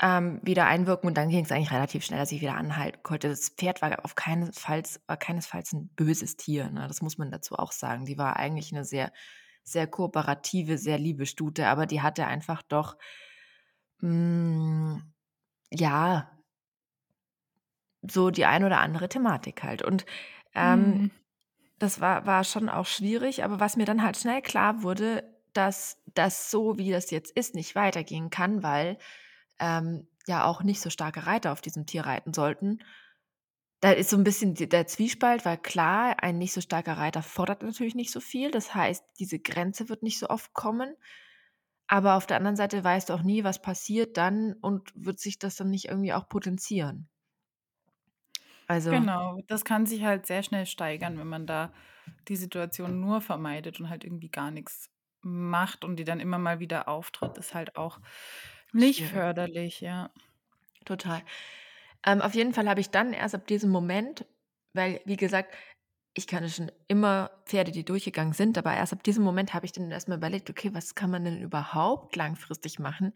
[0.00, 3.28] ähm, wieder einwirken und dann ging es eigentlich relativ schnell, dass ich wieder anhalten konnte.
[3.30, 6.84] Das Pferd war auf keinesfalls, war keinesfalls ein böses Tier, ne?
[6.86, 8.04] das muss man dazu auch sagen.
[8.04, 9.10] Die war eigentlich eine sehr,
[9.64, 12.96] sehr kooperative, sehr liebe Stute, aber die hatte einfach doch,
[14.00, 15.00] mh,
[15.72, 16.30] ja,
[18.02, 19.82] so die ein oder andere Thematik halt.
[19.82, 20.06] Und
[20.54, 21.10] ähm, Mhm.
[21.78, 26.02] das war, war schon auch schwierig, aber was mir dann halt schnell klar wurde, dass
[26.14, 28.98] das so, wie das jetzt ist, nicht weitergehen kann, weil
[29.60, 32.80] ähm, ja auch nicht so starke Reiter auf diesem Tier reiten sollten.
[33.80, 37.62] Da ist so ein bisschen der Zwiespalt, weil klar, ein nicht so starker Reiter fordert
[37.62, 38.50] natürlich nicht so viel.
[38.50, 40.94] Das heißt, diese Grenze wird nicht so oft kommen.
[41.88, 45.38] Aber auf der anderen Seite weißt du auch nie, was passiert dann und wird sich
[45.40, 47.08] das dann nicht irgendwie auch potenzieren.
[48.68, 51.72] Also, Genau, das kann sich halt sehr schnell steigern, wenn man da
[52.28, 54.90] die Situation nur vermeidet und halt irgendwie gar nichts
[55.22, 57.98] macht und die dann immer mal wieder auftritt, ist halt auch
[58.72, 59.06] nicht Schwierig.
[59.06, 60.10] förderlich, ja.
[60.84, 61.22] Total.
[62.06, 64.26] Ähm, auf jeden Fall habe ich dann erst ab diesem Moment,
[64.74, 65.54] weil, wie gesagt,
[66.16, 69.72] ich kannte schon immer Pferde, die durchgegangen sind, aber erst ab diesem Moment habe ich
[69.72, 73.12] dann erstmal überlegt, okay, was kann man denn überhaupt langfristig machen,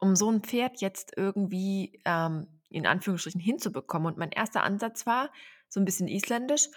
[0.00, 4.06] um so ein Pferd jetzt irgendwie ähm, in Anführungsstrichen hinzubekommen.
[4.06, 5.30] Und mein erster Ansatz war
[5.68, 6.68] so ein bisschen isländisch,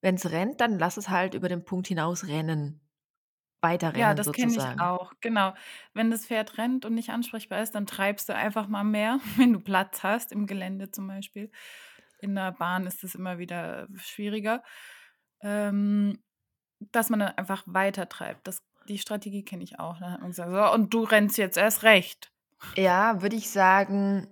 [0.00, 2.80] wenn es rennt, dann lass es halt über den Punkt hinaus rennen.
[3.60, 5.52] Weiterrennen Ja, das kenne ich auch, genau.
[5.92, 9.52] Wenn das Pferd rennt und nicht ansprechbar ist, dann treibst du einfach mal mehr, wenn
[9.52, 11.50] du Platz hast, im Gelände zum Beispiel.
[12.20, 14.62] In der Bahn ist es immer wieder schwieriger,
[15.42, 16.22] ähm,
[16.92, 18.46] dass man dann einfach weiter treibt.
[18.46, 20.00] Das, die Strategie kenne ich auch.
[20.00, 22.32] Man gesagt, so, und du rennst jetzt erst recht.
[22.76, 24.28] Ja, würde ich sagen,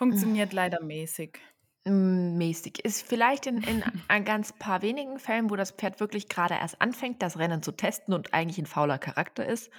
[0.00, 1.38] Funktioniert leider mäßig.
[1.84, 2.84] Mäßig.
[2.84, 6.80] Ist vielleicht in, in ein ganz paar wenigen Fällen, wo das Pferd wirklich gerade erst
[6.80, 9.70] anfängt, das Rennen zu testen und eigentlich ein fauler Charakter ist.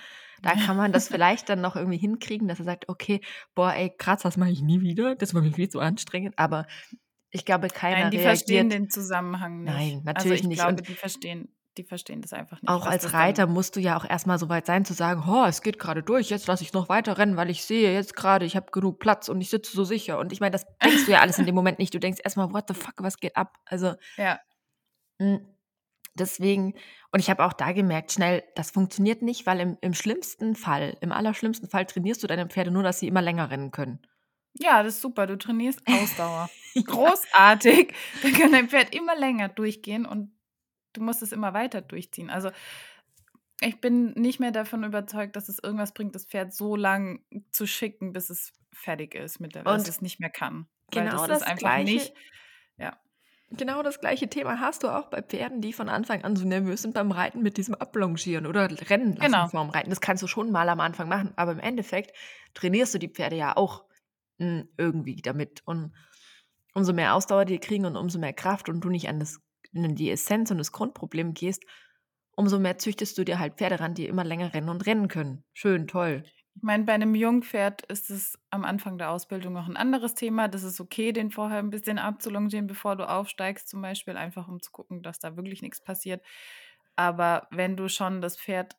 [0.42, 3.22] Da kann man das vielleicht dann noch irgendwie hinkriegen, dass er sagt, okay,
[3.54, 5.16] boah, ey, krass, das mache ich nie wieder.
[5.16, 6.34] Das war mir viel zu anstrengend.
[6.38, 6.66] Aber
[7.30, 8.74] ich glaube, keiner Nein, die verstehen reagiert.
[8.74, 9.74] den Zusammenhang nicht.
[9.74, 10.58] Nein, also natürlich ich nicht.
[10.58, 12.70] glaube, Und die verstehen, die verstehen das einfach nicht.
[12.70, 15.62] auch als Reiter musst du ja auch erstmal so weit sein zu sagen, oh, es
[15.62, 18.56] geht gerade durch, jetzt lasse ich noch weiter rennen, weil ich sehe jetzt gerade, ich
[18.56, 20.20] habe genug Platz und ich sitze so sicher.
[20.20, 21.94] Und ich meine, das denkst du ja alles in dem Moment nicht.
[21.94, 23.58] Du denkst erstmal, what the fuck, was geht ab?
[23.66, 24.40] Also ja,
[25.20, 25.38] Mm,
[26.14, 26.74] Deswegen,
[27.14, 30.98] und ich habe auch da gemerkt, schnell, das funktioniert nicht, weil im, im schlimmsten Fall,
[31.00, 34.00] im allerschlimmsten Fall trainierst du deine Pferde nur, dass sie immer länger rennen können.
[34.60, 35.28] ja, das ist super.
[35.28, 36.50] Du trainierst Ausdauer.
[36.76, 37.94] Großartig.
[38.24, 40.32] Dann kann dein Pferd immer länger durchgehen und
[40.94, 42.30] du musst es immer weiter durchziehen.
[42.30, 42.52] Also
[43.62, 47.68] ich bin nicht mehr davon überzeugt, dass es irgendwas bringt, das Pferd so lang zu
[47.68, 50.68] schicken, bis es fertig ist mit der, dass Und es nicht mehr kann.
[50.90, 52.14] Genau das das ist einfach Gleiche, nicht.
[52.78, 52.98] Ja.
[53.52, 56.82] genau das gleiche Thema hast du auch bei Pferden, die von Anfang an so nervös
[56.82, 59.48] sind beim Reiten mit diesem Ablongieren oder Rennen lassen Genau.
[59.48, 59.90] vorm Reiten.
[59.90, 62.16] Das kannst du schon mal am Anfang machen, aber im Endeffekt
[62.56, 63.86] trainierst du die Pferde ja auch
[64.40, 65.62] mm, irgendwie damit.
[65.66, 65.94] Und
[66.74, 69.40] umso mehr Ausdauer die kriegen und umso mehr Kraft und du nicht an, das,
[69.76, 71.64] an die Essenz und das Grundproblem gehst,
[72.36, 75.44] umso mehr züchtest du dir halt Pferde ran, die immer länger rennen und rennen können.
[75.54, 76.24] Schön, toll.
[76.56, 80.50] Ich meine, bei einem Jungpferd ist es am Anfang der Ausbildung noch ein anderes Thema.
[80.50, 84.62] Das ist okay, den vorher ein bisschen abzulongieren, bevor du aufsteigst, zum Beispiel, einfach um
[84.62, 86.22] zu gucken, dass da wirklich nichts passiert.
[86.98, 88.76] Aber wenn du schon das Pferd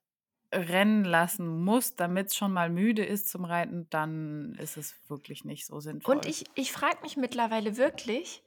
[0.55, 5.45] rennen lassen musst, damit es schon mal müde ist zum Reiten, dann ist es wirklich
[5.45, 6.17] nicht so sinnvoll.
[6.17, 8.43] Und ich, ich frage mich mittlerweile wirklich,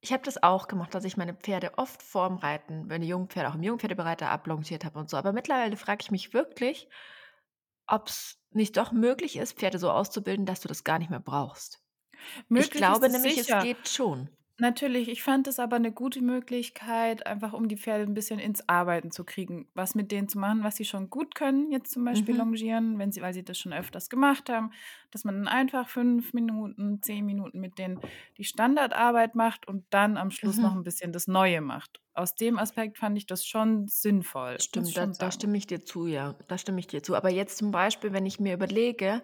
[0.00, 3.48] Ich habe das auch gemacht, dass ich meine Pferde oft vorm Reiten, wenn die Jungpferde
[3.50, 5.16] auch im Jungpferdebereiter ablongiert habe und so.
[5.16, 6.88] Aber mittlerweile frage ich mich wirklich,
[7.86, 11.20] ob es nicht doch möglich ist, Pferde so auszubilden, dass du das gar nicht mehr
[11.20, 11.80] brauchst.
[12.54, 13.60] Ich Möglich ist glaube es nämlich, es sicher.
[13.60, 14.30] geht schon.
[14.60, 18.68] Natürlich, ich fand es aber eine gute Möglichkeit, einfach um die Pferde ein bisschen ins
[18.68, 22.04] Arbeiten zu kriegen, was mit denen zu machen, was sie schon gut können, jetzt zum
[22.04, 22.36] Beispiel Mhm.
[22.36, 24.72] longieren, wenn sie weil sie das schon öfters gemacht haben,
[25.12, 28.00] dass man dann einfach 5 Minuten, 10 Minuten mit denen
[28.36, 30.74] die Standardarbeit macht und dann am Schluss noch Mhm.
[30.74, 32.00] ein bisschen das Neue macht.
[32.12, 35.30] Aus dem Aspekt fand ich das schon sinnvoll, muss ich Stimmt, da schon da sagen.
[35.30, 36.34] stimme ich dir zu, ja.
[36.48, 37.14] Da stimme ich dir zu.
[37.14, 39.22] Aber jetzt zum Beispiel, wenn ich mir überlege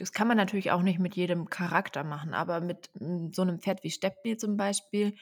[0.00, 3.60] das kann man natürlich auch nicht mit jedem Charakter machen, aber mit, hm, so 'nem
[3.60, 5.14] Pferd wie Stepney zum Beispiel,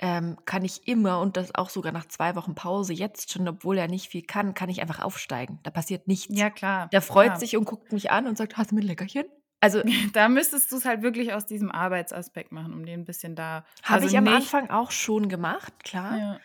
[0.00, 3.78] ähm, kann ich immer und das auch sogar nach 2 Wochen Pause jetzt schon, obwohl
[3.78, 5.58] er nicht viel kann, kann ich einfach aufsteigen.
[5.64, 6.40] Da passiert nichts.
[6.40, 7.38] Ja, klar, Der freut klar.
[7.38, 9.26] sich und guckt mich an und sagt: „Hast du mir 'n Leckerchen?“
[9.62, 13.34] Also Da müsstest du es halt wirklich aus diesem Arbeitsaspekt machen, um den 'n bisschen
[13.34, 16.20] da habe also ich am nicht Anfang auch schon gemacht, klar.
[16.20, 16.42] ja.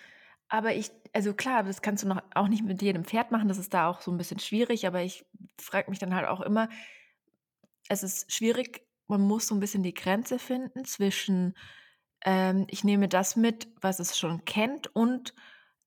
[0.50, 3.58] Aber ich also klar, das kannst du noch auch nicht mit jedem Pferd machen, das
[3.60, 5.26] ist da auch so 'n bisschen schwierig, aber ich
[5.62, 6.70] frage mich dann halt auch immer
[7.90, 11.56] es ist schwierig, man muss so 'n bisschen die Grenze finden zwischen,
[12.26, 15.34] ähm, ich nehme das mit, was es schon kennt und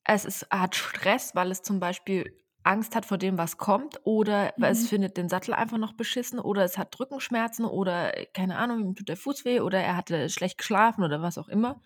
[0.05, 4.55] es ist hat Stress, weil es zum Beispiel Angst hat vor dem, was kommt oder
[4.59, 4.89] weil es Mhm.
[4.89, 8.95] findet den Sattel einfach noch beschissen oder es hat Rückenschmerzen oder, äh, keine Ahnung, ihm
[8.97, 11.81] tut der Fuß weh oder er hatte schlecht geschlafen oder was auch immer.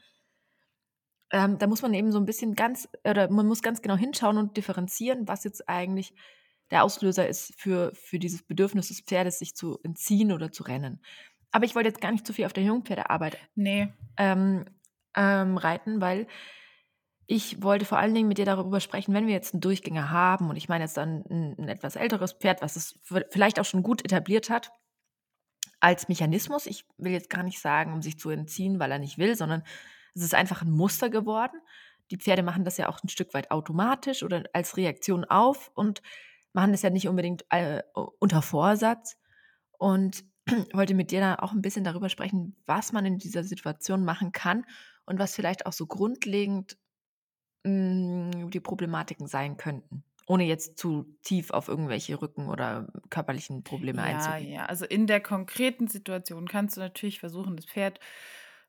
[1.32, 4.36] Ähm, da muss man eben so 'n bisschen ganz oder man muss ganz genau hinschauen
[4.38, 6.14] und differenzieren, was jetzt eigentlich
[6.70, 11.02] der Auslöser ist für für dieses Bedürfnis des Pferdes, sich zu entziehen oder zu rennen.
[11.52, 13.92] Aber ich wollte jetzt gar nicht zu viel auf der Jungpferdearbeit, Ne.
[14.18, 14.66] ähm,
[15.16, 16.26] ähm, reiten, weil
[17.26, 20.50] ich wollte vor allen Dingen mit dir darüber sprechen, wenn wir jetzt 'n Durchgänger haben
[20.50, 22.98] und ich meine jetzt dann 'n 'n etwas älteres Pferd, was es
[23.30, 24.72] vielleicht auch schon gut etabliert hat
[25.82, 26.66] als Mechanismus.
[26.66, 29.62] Ich will jetzt gar nicht sagen, um sich zu entziehen, weil er nicht will, sondern
[30.14, 31.58] es ist einfach 'n Muster geworden.
[32.10, 36.02] Die Pferde machen das ja auch 'n Stück weit automatisch oder als Reaktion auf und
[36.54, 37.82] machen das ja nicht unbedingt, äh,
[38.20, 39.16] unter Vorsatz.
[39.78, 40.24] Und
[40.74, 44.32] wollte mit dir da auch 'n bisschen darüber sprechen, was man in dieser Situation machen
[44.32, 44.64] kann
[45.06, 46.78] und was vielleicht auch so grundlegend,
[47.66, 54.02] hm, die Problematiken sein könnten, ohne jetzt zu tief auf irgendwelche Rücken oder körperlichen Probleme
[54.02, 54.54] Ja, einzugehen.
[54.54, 54.66] ja.
[54.66, 57.98] Also, in der konkreten Situation kannst du natürlich versuchen, das Pferd,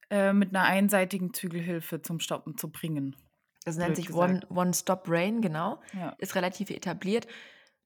[0.09, 3.15] äh, mit 'ner einseitigen Zügelhilfe zum Stoppen zu bringen,
[3.65, 4.37] Das nennt sich gesagt.
[4.49, 4.71] One
[5.41, 5.81] genau.
[5.93, 6.17] Ja.
[6.17, 7.27] Ist relativ etabliert.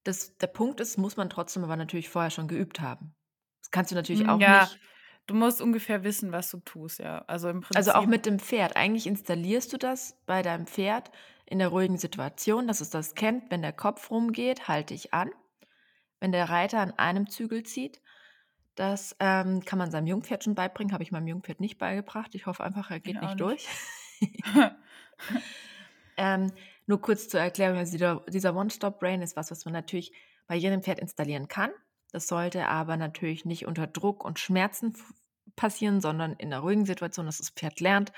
[0.06, 3.16] Das der Punkt ist, muss man trotzdem aber natürlich vorher schon geübt haben.
[3.62, 4.82] Das kannst du natürlich Hm, auch ja, nicht
[5.28, 7.20] du musst ungefähr wissen, was du tust, ja.
[7.28, 8.76] Also, im Also, auch Prinzip mit dem Pferd.
[8.76, 11.12] Eigentlich installierst du das bei deinem Pferd
[11.46, 13.52] in der ruhigen Situation, dass es das kennt.
[13.52, 15.32] Wenn der Kopf rumgeht, halte ich an.
[16.20, 18.02] Wenn der Reiter an einem Zügel zieht,
[18.76, 22.36] das, ähm, kann man seinem Jungpferd schon beibringen, habe ich meinem Jungpferd nicht beigebracht.
[22.36, 23.42] Ich hoffe einfach, er geht nicht nicht.
[23.42, 23.68] durch.
[26.18, 26.52] Ähm,
[26.88, 30.14] nur kurz zur Erklärung, also dieser dieser One Stop Rein ist was, was man natürlich
[30.48, 31.72] bei jedem Pferd installieren kann.
[32.12, 34.94] Das sollte aber natürlich nicht unter Druck und Schmerzen
[35.56, 38.12] passieren, sondern in 'ner ruhigen Situation, dass das Pferd lernt,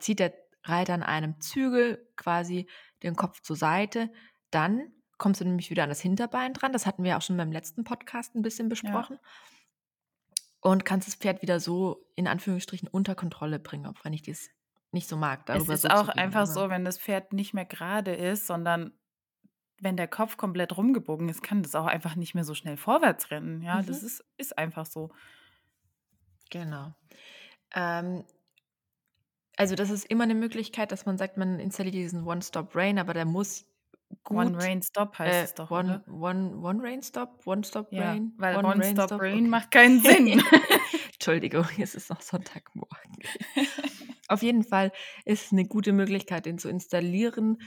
[0.00, 0.34] zieht der
[0.64, 2.68] Reiter an einem Zügel quasi
[3.02, 4.10] den Kopf zur Seite,
[4.50, 6.72] dann kommst du nämlich wieder an das Hinterbein dran.
[6.72, 9.02] Das hatten wir auch schon beim letzten Podcast 'n bisschen Ja.
[9.02, 9.18] besprochen.
[10.64, 14.48] Und kannst das Pferd wieder so in Anführungsstrichen unter Kontrolle bringen, auch wenn ich das
[14.92, 17.52] nicht so mag, Es darüber ist so auch reden, einfach so, wenn das Pferd nicht
[17.52, 18.92] mehr grade ist, sondern
[19.80, 23.30] wenn der Kopf komplett rumgebogen ist, kann das auch einfach nicht mehr so schnell vorwärts
[23.30, 23.82] rennen, ja?
[23.82, 24.04] Das Mhm.
[24.04, 25.10] ist ist einfach so.
[26.50, 26.94] Genau.
[27.74, 28.24] Ähm
[29.58, 32.98] also, das ist immer 'ne Möglichkeit, dass man sagt, man installiert diesen One Stop Rein,
[32.98, 33.66] aber der muss
[34.30, 36.04] One gut Rein Stop heißt äh, es doch, One oder?
[36.08, 37.46] One One Rein Stop?
[37.46, 38.32] One Stop Ja, Rein?
[38.38, 39.42] weil One One Stop Okay.
[39.48, 40.42] macht keinen Sinn.
[41.14, 43.18] Entschuldigung, es ist noch Sonntagmorgen.
[44.32, 44.92] Auf jeden Fall
[45.26, 47.58] ist es 'ne gute Möglichkeit, den zu installieren,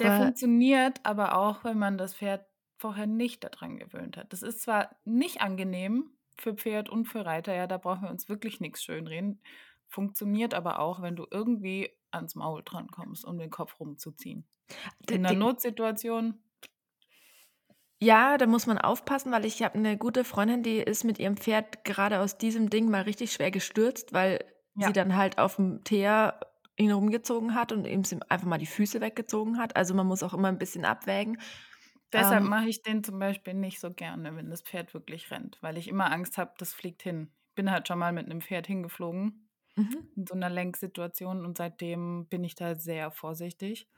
[0.00, 2.46] Der aber funktioniert aber auch, wenn man das Pferd
[2.78, 4.32] vorher nicht da dran gewöhnt hat.
[4.32, 8.28] Das ist zwar nicht angenehm für Pferd und für Reiter, ja, da brauchen wir uns
[8.28, 9.40] wirklich nix schönreden,
[9.86, 14.48] funktioniert aber auch, wenn du irgendwie ans Maul drankommst, um den Kopf rumzuziehen.
[15.08, 16.42] In 'ner die Notsituation
[18.04, 21.36] Ja, da muss man aufpassen, weil ich habe 'ne gute Freundin, die ist mit ihrem
[21.36, 24.40] Pferd gerade aus diesem Ding mal richtig schwer gestürzt, weil
[24.76, 24.88] Ja.
[24.88, 26.40] sie dann halt auf'm Teer
[26.76, 29.76] ihn rumgezogen hat und ihm einfach mal die Füße weggezogen hat.
[29.76, 31.38] Also, man muss auch immer 'n bisschen abwägen.
[32.12, 35.56] Deshalb Ähm mache ich den zum Beispiel nicht so gerne, wenn das Pferd wirklich rennt,
[35.62, 37.32] weil ich immer Angst habe, das fliegt hin.
[37.54, 40.12] Bin halt schon mal mit 'nem Pferd hingeflogen Mhm.
[40.16, 43.88] in so 'ner Lenksituation und seitdem bin ich da sehr vorsichtig.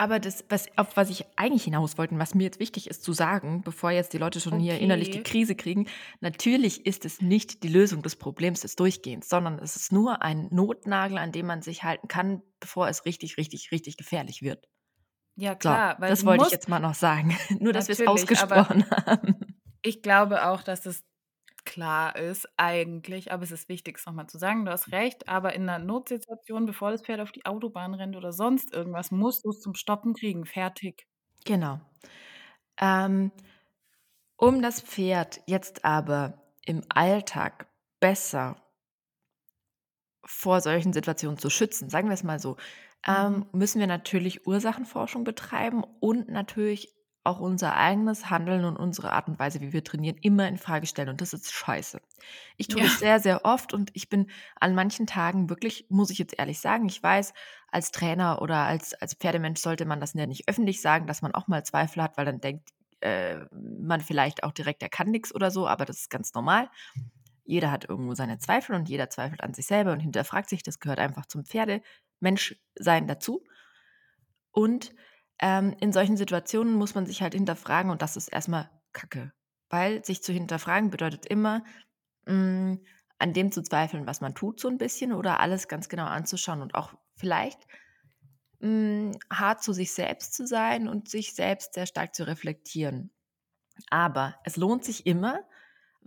[0.00, 3.02] Aber das, was, auf was ich eigentlich hinaus wollte, und was mir jetzt wichtig ist
[3.02, 5.30] zu sagen, bevor jetzt die Leute schon hier innerlich die Okay.
[5.32, 5.88] Krise kriegen,
[6.20, 10.46] natürlich ist es nicht die Lösung des Problems des Durchgehens, sondern es ist nur ein
[10.52, 14.68] Notnagel, an dem man sich halten kann, bevor es richtig, richtig, richtig gefährlich wird.
[15.34, 17.36] Ja, So, klar, weil das wollte ich jetzt mal noch sagen.
[17.58, 19.34] Nur, dass wir es ausgesprochen haben.
[19.82, 21.02] ich glaube auch, dass es
[21.68, 24.64] klar ist eigentlich, aber es ist wichtig, es nochmal zu sagen.
[24.64, 28.32] Du hast recht, aber in einer Notsituation, bevor das Pferd auf die Autobahn rennt oder
[28.32, 30.46] sonst irgendwas, musst du es zum Stoppen kriegen.
[30.46, 31.06] Fertig.
[31.44, 31.80] Genau.
[32.80, 33.32] Ähm,
[34.36, 37.66] um das Pferd jetzt aber im Alltag
[38.00, 38.56] besser
[40.24, 42.56] vor solchen Situationen zu schützen, sagen wir es mal so,
[43.06, 43.48] ähm, Mhm.
[43.52, 46.94] müssen wir natürlich Ursachenforschung betreiben und natürlich
[47.28, 50.86] auch unser eigenes Handeln und unsere Art und Weise, wie wir trainieren, immer in Frage
[50.86, 51.10] stellen.
[51.10, 52.00] Und das ist scheiße.
[52.56, 52.88] Ich tue Ja.
[52.88, 56.60] das sehr, sehr oft und ich bin an manchen Tagen wirklich, muss ich jetzt ehrlich
[56.60, 57.34] sagen, ich weiß,
[57.70, 61.34] als Trainer oder als, als Pferdemensch sollte man das ja nicht öffentlich sagen, dass man
[61.34, 65.34] auch mal Zweifel hat, weil dann denkt äh, man vielleicht auch direkt, er kann nichts
[65.34, 66.68] oder so, aber das ist ganz normal.
[67.44, 70.62] Jeder hat irgendwo seine Zweifel und jeder zweifelt an sich selber und hinterfragt sich.
[70.62, 73.44] Das gehört einfach zum Pferdemenschsein dazu.
[74.52, 74.92] Und
[75.40, 79.32] ähm, in solchen Situationen muss man sich halt hinterfragen und das ist erstmal Kacke.
[79.70, 81.64] Weil sich zu hinterfragen bedeutet immer,
[82.26, 82.78] mh,
[83.18, 86.62] an dem zu zweifeln, was man tut, so ein bisschen oder alles ganz genau anzuschauen
[86.62, 87.66] und auch vielleicht
[88.60, 93.10] mh, hart zu sich selbst zu sein und sich selbst sehr stark zu reflektieren.
[93.90, 95.40] Aber es lohnt sich immer,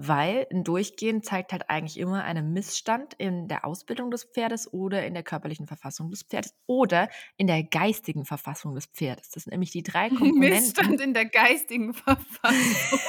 [0.08, 5.06] weil ein Durchgehen zeigt halt eigentlich immer einen Missstand in der Ausbildung des Pferdes oder
[5.06, 9.30] in der körperlichen Verfassung des Pferdes oder in der geistigen Verfassung des Pferdes.
[9.30, 10.40] Das sind nämlich die drei Komponenten.
[10.40, 13.00] Missstand in der geistigen Verfassung.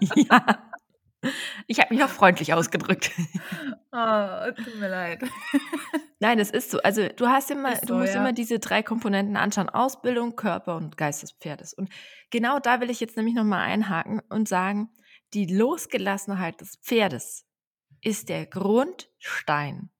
[0.30, 0.62] ja.
[1.66, 3.10] Ich habe mich auch freundlich ausgedrückt.
[3.90, 5.20] Oh, tut mir leid.
[6.20, 6.78] Nein, es ist so.
[6.82, 8.20] Also du hast immer, Ist du so, musst ja.
[8.20, 11.74] immer diese drei Komponenten anschauen: Ausbildung, Körper und Geist des Pferdes.
[11.74, 11.88] Und
[12.30, 14.90] genau da will ich jetzt nämlich nochmal einhaken und sagen,
[15.34, 17.44] die Losgelassenheit des Pferdes
[18.02, 19.90] ist der Grundstein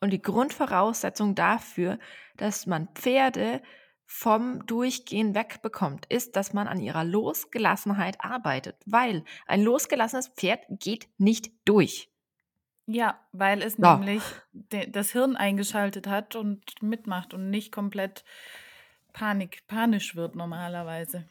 [0.00, 1.98] und die Grundvoraussetzung dafür,
[2.36, 3.62] dass man Pferde
[4.04, 11.08] vom Durchgehen wegbekommt, ist, dass man an ihrer Losgelassenheit arbeitet, weil ein losgelassenes Pferd geht
[11.18, 12.10] nicht durch.
[12.86, 13.96] Ja, weil es So.
[13.96, 18.24] nämlich das Hirn eingeschaltet hat und mitmacht und nicht komplett
[19.12, 21.28] Panik panisch wird normalerweise.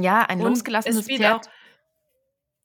[0.00, 1.50] Ja, ein Und es losgelassenes spielt auch Pferd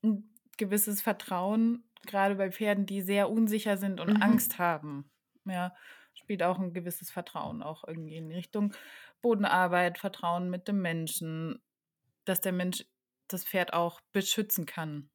[0.03, 4.19] 'n gewisses Vertrauen, grade bei Pferden, die sehr unsicher sind und Mhm.
[4.21, 5.09] Angst haben.
[5.45, 5.73] Ja,
[6.13, 8.73] spielt auch 'n gewisses Vertrauen auch irgendwie in Richtung
[9.21, 11.61] Bodenarbeit, Vertrauen mit dem Menschen,
[12.25, 12.85] dass der Mensch
[13.29, 15.09] das Pferd auch beschützen kann.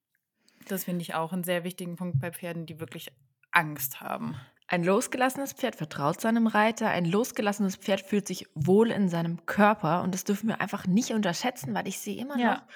[0.68, 3.10] Das finde ich auch 'n sehr wichtigen Punkt bei Pferden, die wirklich
[3.52, 4.46] Angst haben.
[4.70, 6.88] Ein losgelassenes Pferd vertraut seinem Reiter.
[6.90, 10.02] Ein losgelassenes Pferd fühlt sich wohl in seinem Körper.
[10.02, 12.68] Und das dürfen wir einfach nicht unterschätzen, weil ich sehe immer noch Ja.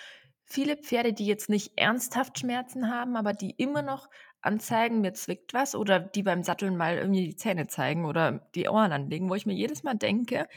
[0.44, 4.09] viele Pferde, die jetzt nicht ernsthaft Schmerzen haben, aber die immer noch
[4.40, 8.68] anzeigen, mir zwickt was oder die beim Satteln mal irgendwie die Zähne zeigen oder die
[8.68, 10.48] Ohren anlegen, wo ich mir jedes Mal denke,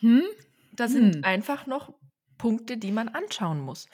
[0.00, 0.22] Hm?
[0.72, 1.24] da sind Hm.
[1.24, 1.94] einfach noch
[2.38, 3.88] Punkte, die man anschauen muss.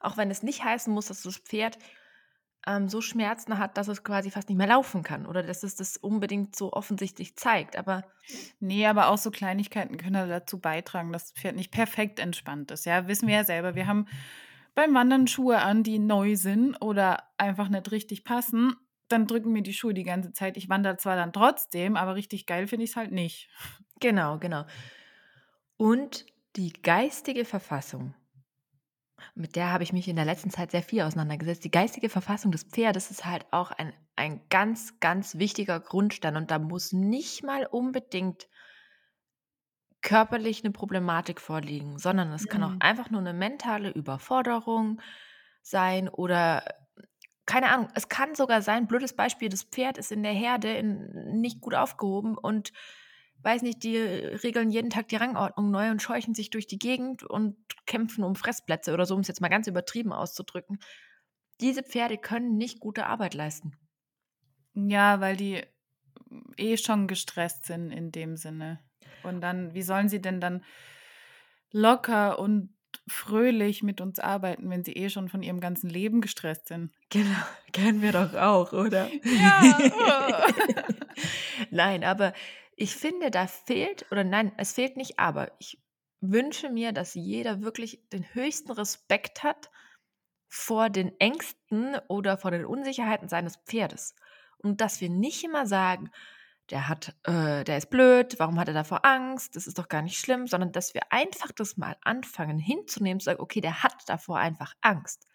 [0.00, 1.78] Auch wenn es nicht heißen muss, dass das Pferd
[2.66, 5.76] ähm, so Schmerzen hat, dass es quasi fast nicht mehr laufen kann oder dass es
[5.76, 7.76] das unbedingt so offensichtlich zeigt.
[7.76, 8.04] Aber
[8.60, 12.86] Ne, aber auch so Kleinigkeiten können dazu beitragen, dass das Pferd nicht perfekt entspannt ist,
[12.86, 13.08] ja?
[13.08, 13.74] Wissen wir ja selber.
[13.74, 14.06] Wir haben
[14.74, 18.74] beim Wandern Schuhe an, die neu sind oder einfach nicht richtig passen.
[19.08, 20.56] Dann drücken mir die Schuhe die ganze Zeit.
[20.56, 23.48] Ich wandere zwar dann trotzdem, aber richtig geil finde ich's halt nicht.
[24.00, 24.64] Genau, genau.
[25.76, 28.14] Und die geistige Verfassung,
[29.34, 31.64] mit der habe ich mich in der letzten Zeit sehr viel auseinandergesetzt.
[31.64, 36.36] Die geistige Verfassung des Pferdes ist halt auch ein, ein ganz, ganz wichtiger Grundstein.
[36.36, 38.48] Und da muss nicht mal unbedingt
[40.02, 42.80] körperlich eine Problematik vorliegen, sondern es kann auch Mhm.
[42.80, 45.00] einfach nur eine mentale Überforderung
[45.62, 46.64] sein oder
[47.46, 47.88] keine Ahnung.
[47.94, 51.74] Es kann sogar sein, blödes Beispiel, das Pferd ist in der Herde in, nicht gut
[51.74, 52.72] aufgehoben und
[53.42, 57.24] weiß nicht, die regeln jeden Tag die Rangordnung neu und scheuchen sich durch die Gegend
[57.24, 60.78] und kämpfen um Fressplätze oder so, um es jetzt mal ganz übertrieben auszudrücken.
[61.60, 63.76] Diese Pferde können nicht gute Arbeit leisten.
[64.74, 65.62] Ja, weil die
[66.56, 68.80] eh schon gestresst sind in dem Sinne.
[69.22, 70.64] Und dann wie sollen sie denn dann
[71.70, 72.70] locker und
[73.08, 76.92] fröhlich mit uns arbeiten, wenn sie eh schon von ihrem ganzen Leben gestresst sind?
[77.10, 77.28] Genau,
[77.72, 79.08] kennen wir doch auch, oder?
[79.24, 80.48] Ja.
[81.70, 82.32] Nein, aber
[82.76, 85.82] ich finde, da fehlt, oder nein, es fehlt nicht, aber ich
[86.20, 89.70] wünsche mir, dass jeder wirklich den höchsten Respekt hat
[90.48, 94.14] vor den Ängsten oder vor den Unsicherheiten seines Pferdes.
[94.58, 96.10] Und dass wir nicht immer sagen,
[96.70, 99.56] der hat, äh, der ist blöd, warum hat er davor Angst?
[99.56, 103.26] Das ist doch gar nicht schlimm, sondern dass wir einfach das mal anfangen hinzunehmen, zu
[103.26, 105.26] sagen, okay, der hat davor einfach Angst.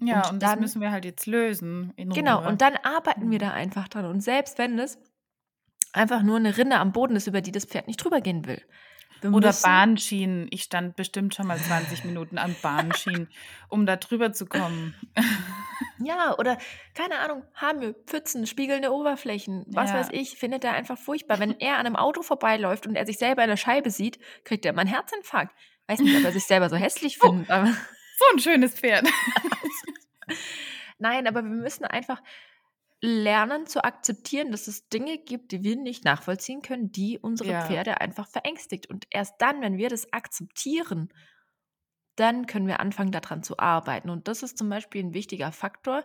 [0.00, 2.46] Ja, Und und das dann müssen wir halt jetzt lösen Genau, Ruhe.
[2.46, 3.40] und dann arbeiten wir Mhm.
[3.40, 4.06] da einfach dran.
[4.06, 4.98] Und selbst wenn es
[5.92, 8.62] einfach nur eine Rinne am Boden ist, über die das Pferd nicht drüber gehen will.
[9.22, 10.46] Wir Oder müssen Bahnschienen.
[10.50, 13.28] Ich stand bestimmt schon mal 20 Minuten an Bahnschienen,
[13.68, 14.94] um da drüber zu kommen.
[15.98, 16.56] Ja, oder
[16.94, 20.18] keine Ahnung, Haarmüll, Pfützen, spiegelnde Oberflächen, was weiß Ja.
[20.20, 21.38] ich, findet er einfach furchtbar.
[21.38, 24.64] Wenn er an einem Auto vorbeiläuft und er sich selber in der Scheibe sieht, kriegt
[24.64, 25.54] er immer einen Herzinfarkt.
[25.86, 29.06] Weiß nicht, ob er sich selber so hässlich Oh, findet, aber so ein schönes Pferd.
[30.98, 32.22] nein, aber wir müssen einfach
[33.00, 37.66] lernen zu akzeptieren, dass es Dinge gibt, die wir nicht nachvollziehen können, die unsere Ja.
[37.66, 38.88] Pferde einfach verängstigt.
[38.88, 41.12] Und erst dann, wenn wir das akzeptieren,
[42.16, 44.08] dann können wir anfangen, daran zu arbeiten.
[44.10, 46.04] Und das ist zum Beispiel ein wichtiger Faktor,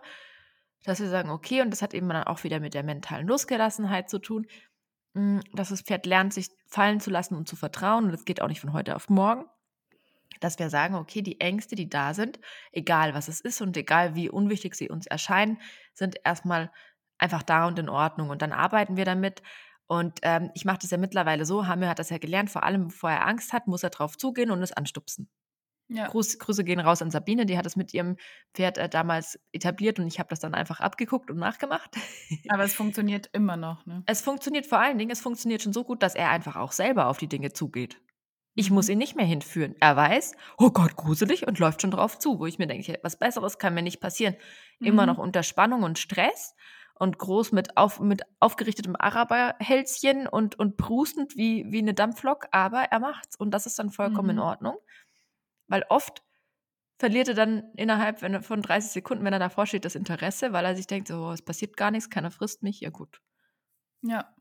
[0.84, 4.10] dass wir sagen, okay, und das hat eben dann auch wieder mit der mentalen Losgelassenheit
[4.10, 4.46] zu tun,
[5.14, 8.04] mm, dass das Pferd lernt, sich fallen zu lassen und zu vertrauen.
[8.06, 9.46] Und das geht auch nicht von heute auf morgen.
[10.40, 12.40] Dass wir sagen, okay, die Ängste, die da sind,
[12.72, 15.60] egal was es ist und egal wie unwichtig sie uns erscheinen,
[15.94, 16.70] sind erstmal
[17.18, 18.30] einfach da und in Ordnung.
[18.30, 19.42] Und dann arbeiten wir damit.
[19.86, 22.88] Und ähm, ich mache das ja mittlerweile so, Hamir hat das ja gelernt, vor allem
[22.88, 25.28] bevor er Angst hat, muss er drauf zugehen und es anstupsen.
[25.88, 26.08] Ja.
[26.08, 28.16] Gruß, Grüße gehen raus an Sabine, die hat es mit ihrem
[28.54, 31.96] Pferd äh, damals etabliert und ich habe das dann einfach abgeguckt und nachgemacht.
[32.48, 34.02] Aber es funktioniert immer noch, ne?
[34.06, 37.08] es funktioniert vor allen Dingen, es funktioniert schon so gut, dass er einfach auch selber
[37.08, 38.00] auf die Dinge zugeht.
[38.54, 38.90] Ich muss Mhm.
[38.90, 39.74] ihn nicht mehr hinführen.
[39.80, 43.18] Er weiß, oh Gott, gruselig und läuft schon drauf zu, wo ich mir denke, was
[43.18, 44.36] Besseres kann mir nicht passieren.
[44.82, 45.18] Immer noch Mhm.
[45.18, 46.54] unter Spannung und Stress
[46.94, 52.82] und groß mit, auf, mit aufgerichtetem Araberhälschen und, und prustend wie, wie eine Dampflok, aber
[52.84, 54.38] er macht's und das ist dann vollkommen in Mhm.
[54.38, 54.76] Ordnung.
[55.68, 56.22] Weil oft
[56.98, 60.64] verliert er dann innerhalb er, von 30 Sekunden, wenn er davor steht, das Interesse, weil
[60.66, 63.20] er sich denkt, so, es passiert gar nichts, keiner frisst mich, ja gut.
[64.02, 64.34] Ja.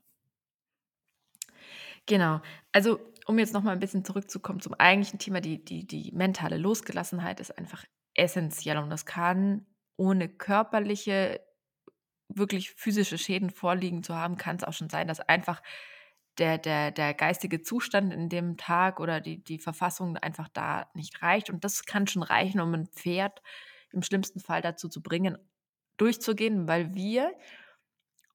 [2.05, 2.41] Genau.
[2.71, 2.99] Also,
[3.31, 7.39] um jetzt noch mal ein bisschen zurückzukommen zum eigentlichen Thema, die, die, die mentale Losgelassenheit
[7.39, 9.65] ist einfach essentiell und das kann
[9.95, 11.39] ohne körperliche,
[12.27, 15.61] wirklich physische Schäden vorliegen zu haben, kann es auch schon sein, dass einfach
[16.39, 21.21] der, der, der geistige Zustand in dem Tag oder die, die Verfassung einfach da nicht
[21.21, 21.49] reicht.
[21.49, 23.41] Und das kann schon reichen, um ein Pferd
[23.93, 25.37] im schlimmsten Fall dazu zu bringen,
[25.95, 27.31] durchzugehen, weil wir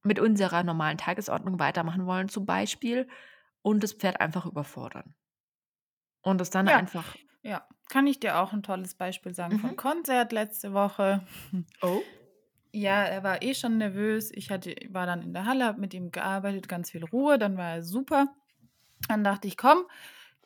[0.02, 3.06] mit unserer normalen Tagesordnung weitermachen wollen, zum Beispiel,
[3.66, 5.16] und das Pferd einfach überfordern.
[6.22, 6.76] Und es dann Ja.
[6.76, 7.16] einfach.
[7.42, 7.66] Ja.
[7.88, 9.76] Kann ich dir auch ein tolles Beispiel sagen vom Mhm.
[9.76, 11.26] Konzert letzte Woche.
[11.82, 12.02] Oh.
[12.72, 14.30] Ja, er war eh schon nervös.
[14.32, 17.56] Ich hatte, war dann in der Halle, habe mit ihm gearbeitet, ganz viel Ruhe, dann
[17.56, 18.28] war er super.
[19.08, 19.84] Dann dachte ich, komm,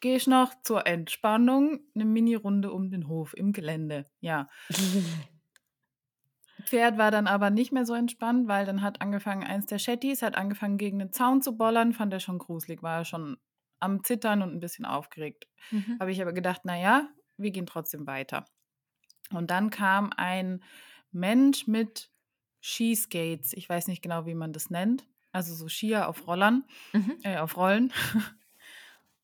[0.00, 4.06] gehe ich noch zur Entspannung eine Mini-Runde um den Hof im Gelände.
[4.20, 4.46] Ja.
[6.62, 10.22] Pferd war dann aber nicht mehr so entspannt, weil dann hat angefangen, eins der Shetties
[10.22, 13.36] hat angefangen gegen den Zaun zu bollern, fand er schon gruselig, war er schon
[13.78, 15.48] am Zittern und ein bisschen aufgeregt.
[15.70, 15.96] Mhm.
[16.00, 18.44] Habe ich aber gedacht, naja, wir gehen trotzdem weiter.
[19.32, 20.62] Und dann kam ein
[21.12, 22.11] Mensch mit
[22.62, 23.52] Skiskates.
[23.54, 25.06] Ich weiß nicht genau, wie man das nennt.
[25.32, 27.16] Also so Skier auf Rollern, Mhm.
[27.22, 27.92] äh, auf Rollen.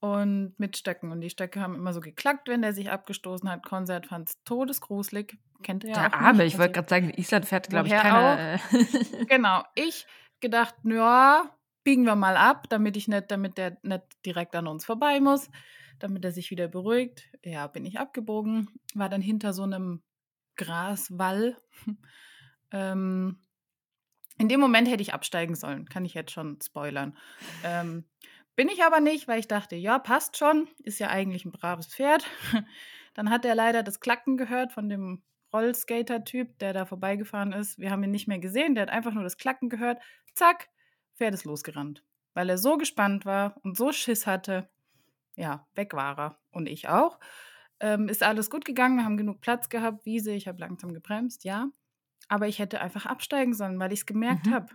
[0.00, 1.10] Und mit Stöcken.
[1.10, 3.64] Und die Stöcke haben immer so geklackt, wenn der sich abgestoßen hat.
[3.64, 5.38] Konzert fand es todesgruselig.
[5.62, 6.54] Kennt ihr ja Der auch Arme, nicht.
[6.54, 8.54] ich wollte gerade sagen, Island fährt, glaube ich, woher keiner.
[8.54, 9.62] äh, genau.
[9.74, 10.06] Ich
[10.40, 11.50] gedacht, ja,
[11.84, 15.50] biegen wir mal ab, damit ich nicht, damit der nicht direkt an uns vorbei muss,
[15.98, 17.28] damit er sich wieder beruhigt.
[17.42, 20.02] Ja, bin ich abgebogen, war dann hinter so einem
[20.56, 21.56] Graswall.
[22.72, 23.38] ähm,
[24.38, 27.16] in dem Moment hätte ich absteigen sollen, kann ich jetzt schon spoilern.
[27.64, 28.04] Ähm,
[28.54, 31.86] bin ich aber nicht, weil ich dachte, ja, passt schon, ist ja eigentlich ein braves
[31.88, 32.26] Pferd.
[33.14, 35.22] Dann hat er leider das Klacken gehört von dem
[35.56, 37.78] Rollskater-Typ, der da vorbeigefahren ist.
[37.78, 40.02] Wir haben ihn nicht mehr gesehen, der hat einfach nur das Klacken gehört.
[40.34, 40.68] Zack,
[41.16, 42.04] Pferd ist losgerannt.
[42.34, 44.68] Weil er so gespannt war und so Schiss hatte.
[45.36, 46.38] Ja, weg war er.
[46.50, 47.18] Und ich auch.
[47.80, 51.44] Ähm, ist alles gut gegangen, wir haben genug Platz gehabt, Wiese, ich habe langsam gebremst,
[51.44, 51.68] ja.
[52.28, 54.54] Aber ich hätte einfach absteigen sollen, weil ich es gemerkt Mhm.
[54.54, 54.74] habe.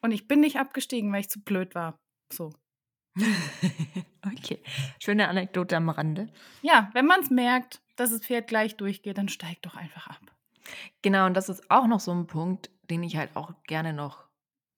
[0.00, 1.98] Und ich bin nicht abgestiegen, weil ich zu blöd war.
[2.32, 2.52] So.
[4.26, 4.62] okay.
[4.98, 6.28] Schöne Anekdote am Rande.
[6.62, 10.20] Ja, wenn man es merkt, dass das Pferd gleich durchgeht, dann steigt doch einfach ab.
[11.02, 14.24] Genau, und das ist auch noch so ein Punkt, den ich halt auch gerne noch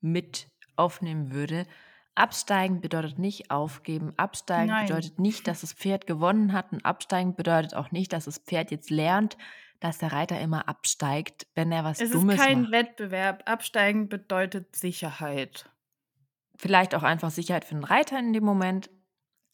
[0.01, 1.66] mit aufnehmen würde.
[2.14, 4.12] Absteigen bedeutet nicht aufgeben.
[4.16, 4.86] Absteigen Nein.
[4.86, 6.72] bedeutet nicht, dass das Pferd gewonnen hat.
[6.72, 9.36] Und absteigen bedeutet auch nicht, dass das Pferd jetzt lernt,
[9.78, 12.72] dass der Reiter immer absteigt, wenn er was Es Dummes ist kein macht.
[12.72, 13.49] Wettbewerb.
[13.49, 15.70] Absteigen bedeutet Sicherheit.
[16.61, 18.91] Vielleicht auch einfach Sicherheit für den Reiter in dem Moment.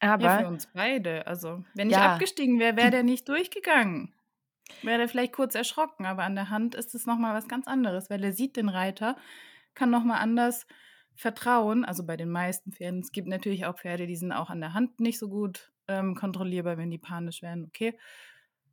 [0.03, 1.25] Ja, für Aber uns beide.
[1.25, 4.13] Also, wenn ich ja, abgestiegen wäre, wäre der nicht durchgegangen.
[4.81, 8.09] Wäre der vielleicht kurz erschrocken, aber an der Hand ist es nochmal was ganz anderes,
[8.09, 9.15] weil er sieht den Reiter,
[9.73, 10.67] kann nochmal anders
[11.15, 12.99] vertrauen, also bei den meisten Pferden.
[12.99, 16.13] Es gibt natürlich auch Pferde, die sind auch an der Hand nicht so gut ähm,
[16.13, 17.97] kontrollierbar, wenn die panisch werden, okay.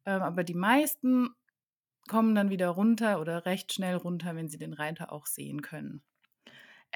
[0.06, 1.28] Ähm, aber die meisten
[2.08, 6.02] kommen dann wieder runter oder recht schnell runter, wenn sie den Reiter auch sehen können.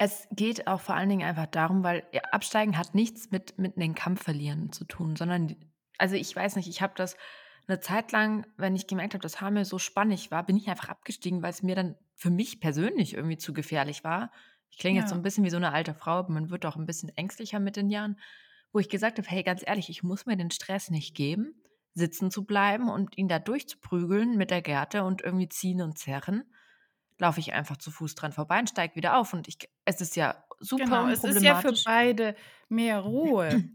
[0.01, 3.95] Es geht auch vor allen Dingen einfach darum, weil Absteigen hat nichts mit, mit den
[3.95, 5.57] Kampf verlieren zu tun, sondern,
[5.97, 7.17] also ich weiß nicht, ich habe das
[7.67, 10.87] eine Zeit lang, wenn ich gemerkt habe, dass Hamel so spannend war, bin ich einfach
[10.87, 14.31] abgestiegen, weil es mir dann für mich persönlich irgendwie zu gefährlich war.
[14.69, 16.77] Ich klinge jetzt so ein bisschen wie so eine alte Frau, aber man wird auch
[16.77, 18.17] ein bisschen ängstlicher mit den Jahren,
[18.71, 21.61] wo ich gesagt habe, hey, ganz ehrlich, ich muss mir den Stress nicht geben,
[21.93, 26.45] sitzen zu bleiben und ihn da durchzuprügeln mit der Gerte und irgendwie ziehen und zerren.
[27.19, 29.33] Laufe ich einfach zu Fuß dran vorbei und steige wieder auf.
[29.33, 32.35] Und ich, es ist ja super Genau, es ist ja für beide
[32.67, 33.69] mehr Ruhe.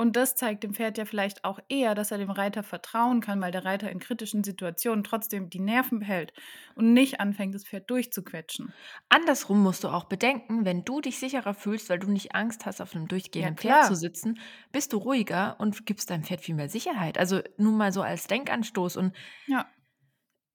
[0.00, 3.38] Und das zeigt dem Pferd ja vielleicht auch eher, dass er dem Reiter vertrauen kann,
[3.42, 6.32] weil der Reiter in kritischen Situationen trotzdem die Nerven behält
[6.74, 8.72] und nicht anfängt, das Pferd durchzuquetschen.
[9.10, 12.80] Andersrum musst du auch bedenken, wenn du dich sicherer fühlst, weil du nicht Angst hast,
[12.80, 14.40] auf einem durchgehenden ja, Pferd zu sitzen,
[14.72, 17.18] bist du ruhiger und gibst deinem Pferd viel mehr Sicherheit.
[17.18, 18.96] Also nun mal so als Denkanstoß.
[18.96, 19.14] Und
[19.48, 19.66] ja.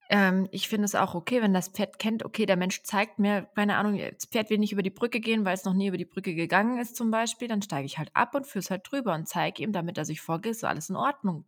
[0.09, 3.47] Ähm, ich finde es auch okay, wenn das Pferd kennt, okay, der Mensch zeigt mir,
[3.55, 5.97] keine Ahnung, das Pferd will nicht über die Brücke gehen, weil es noch nie über
[5.97, 8.89] die Brücke gegangen ist zum Beispiel, dann steige ich halt ab und führe es halt
[8.89, 11.45] drüber und zeige ihm, damit er sich vorgeht, so alles in Ordnung.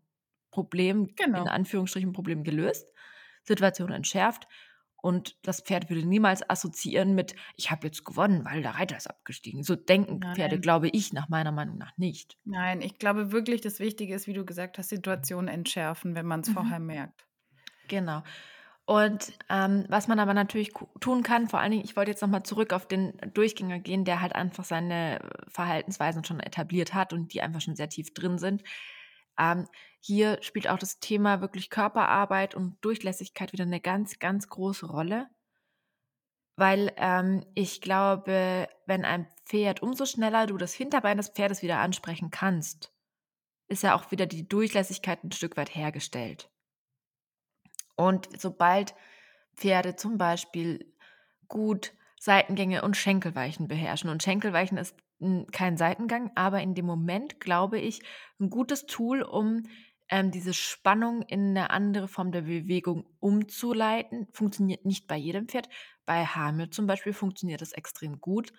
[0.50, 1.42] Problem, genau.
[1.42, 2.92] in Anführungsstrichen Problem gelöst,
[3.44, 4.48] Situation entschärft
[5.08, 9.08] und das Pferd würde niemals assoziieren mit, ich habe jetzt gewonnen, weil der Reiter ist
[9.08, 9.64] abgestiegen.
[9.64, 10.36] So denken Nein.
[10.36, 12.38] Pferde, glaube ich, nach meiner Meinung nach nicht.
[12.44, 16.42] Nein, ich glaube wirklich, das Wichtige ist, wie du gesagt hast, Situation entschärfen, wenn man
[16.42, 16.54] es mhm.
[16.54, 17.28] vorher merkt.
[17.88, 18.24] Genau.
[18.86, 20.72] Und ähm, was man aber natürlich
[21.02, 24.22] tun kann, vor allen Dingen, ich wollte jetzt nochmal zurück auf den Durchgänger gehen, der
[24.22, 25.20] halt einfach seine
[25.50, 28.64] Verhaltensweisen schon etabliert hat und die einfach schon sehr tief drin sind.
[29.38, 29.68] Ähm,
[30.00, 35.28] hier spielt auch das Thema wirklich Körperarbeit und Durchlässigkeit wieder eine ganz, ganz große Rolle.
[36.56, 41.80] Weil ähm, ich glaube, wenn ein Pferd, umso schneller du das Hinterbein des Pferdes wieder
[41.80, 42.94] ansprechen kannst,
[43.68, 46.50] ist ja auch wieder die Durchlässigkeit ein Stück weit hergestellt.
[47.98, 48.96] Und sobald
[49.58, 50.94] Pferde zum Beispiel
[51.50, 54.96] gut Seitengänge und Schenkelweichen beherrschen, und Schenkelweichen ist
[55.52, 58.02] kein Seitengang, aber in dem Moment, glaube ich,
[58.40, 59.64] ein gutes Tool, um
[60.10, 64.28] ähm, diese Spannung in eine andere Form der Bewegung umzuleiten.
[64.32, 65.70] Funktioniert nicht bei jedem Pferd.
[66.06, 68.54] Bei Hamel zum Beispiel funktioniert das extrem gut,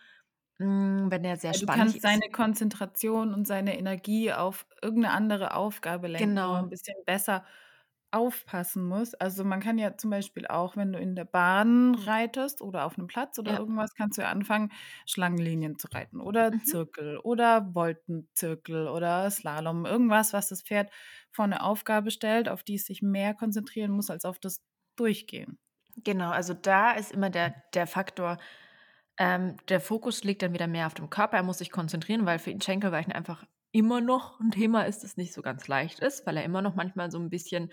[0.58, 1.96] hm, wenn er sehr ja, spannend ist.
[1.96, 6.54] Du kannst seine Konzentration und seine Energie auf irgendeine andere Aufgabe lenken, genau.
[6.54, 7.44] ein bisschen besser
[8.10, 9.14] aufpassen muss.
[9.14, 12.98] Also, man kann ja zum Beispiel auch, wenn du in der Bahn reitest oder auf
[12.98, 13.58] einem Platz oder Ja.
[13.58, 14.72] irgendwas, kannst du ja anfangen,
[15.06, 16.60] Schlangenlinien zu reiten oder Mhm.
[16.62, 19.86] Zirkel oder Voltenzirkel oder Slalom.
[19.86, 20.90] Irgendwas, was das Pferd
[21.32, 24.62] vor eine Aufgabe stellt, auf die es sich mehr konzentrieren muss als auf das
[24.96, 25.58] Durchgehen.
[26.04, 28.38] Genau, also da ist immer der der Faktor
[29.18, 31.36] ähm, der Fokus liegt dann wieder mehr auf dem Körper.
[31.38, 35.16] Er muss sich konzentrieren, weil für ihn Schenkelweichen einfach immer noch ein Thema ist, das
[35.18, 37.72] nicht so ganz leicht ist, weil er immer noch manchmal so ein bisschen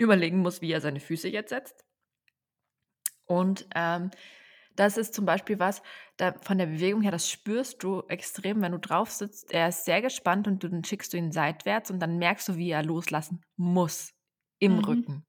[0.00, 1.84] überlegen muss, wie er seine Füße jetzt setzt.
[3.26, 4.10] Und ähm,
[4.74, 5.82] das ist zum Beispiel was,
[6.16, 9.52] da von der Bewegung her, das spürst du extrem, wenn du drauf sitzt.
[9.52, 12.70] Er ist sehr gespannt und dann schickst du ihn seitwärts und dann merkst du, wie
[12.70, 14.14] er loslassen muss
[14.58, 14.84] im mhm.
[14.84, 15.26] Rücken.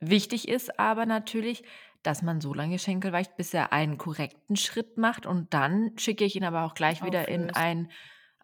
[0.00, 1.64] Wichtig ist aber natürlich,
[2.02, 6.24] dass man so lange Schenkel weicht, bis er einen korrekten Schritt macht und dann schicke
[6.24, 7.90] ich ihn aber auch gleich wieder in ein,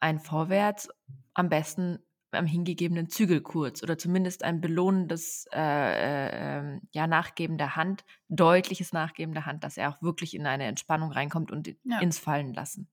[0.00, 0.88] ein Vorwärts,
[1.34, 1.98] am besten
[2.34, 8.04] am hingegebenen Zügel kurz oder zumindest ein belohnendes, äh, äh, ähm, ja, Nachgeben der Hand,
[8.28, 12.00] deutliches Nachgeben der Hand, dass er auch wirklich in eine Entspannung reinkommt und ja.
[12.00, 12.88] ins Fallen lassen.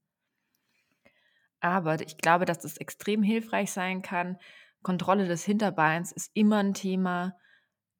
[1.60, 4.38] Aber ich glaube, dass das extrem hilfreich sein kann.
[4.82, 7.36] Kontrolle des Hinterbeins ist immer ein Thema,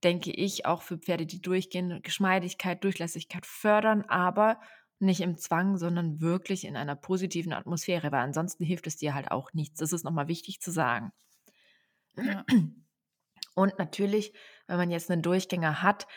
[0.04, 4.60] denke ich, auch für Pferde, die durchgehen, Geschmeidigkeit, Durchlässigkeit fördern, aber
[5.00, 9.32] nicht im Zwang, sondern wirklich in einer positiven Atmosphäre, weil ansonsten hilft es dir halt
[9.32, 9.80] auch nichts.
[9.80, 11.12] Das ist nochmal wichtig zu sagen.
[12.16, 12.46] Ja.
[13.56, 14.34] Und natürlich,
[14.68, 16.08] wenn man jetzt einen Durchgänger hat,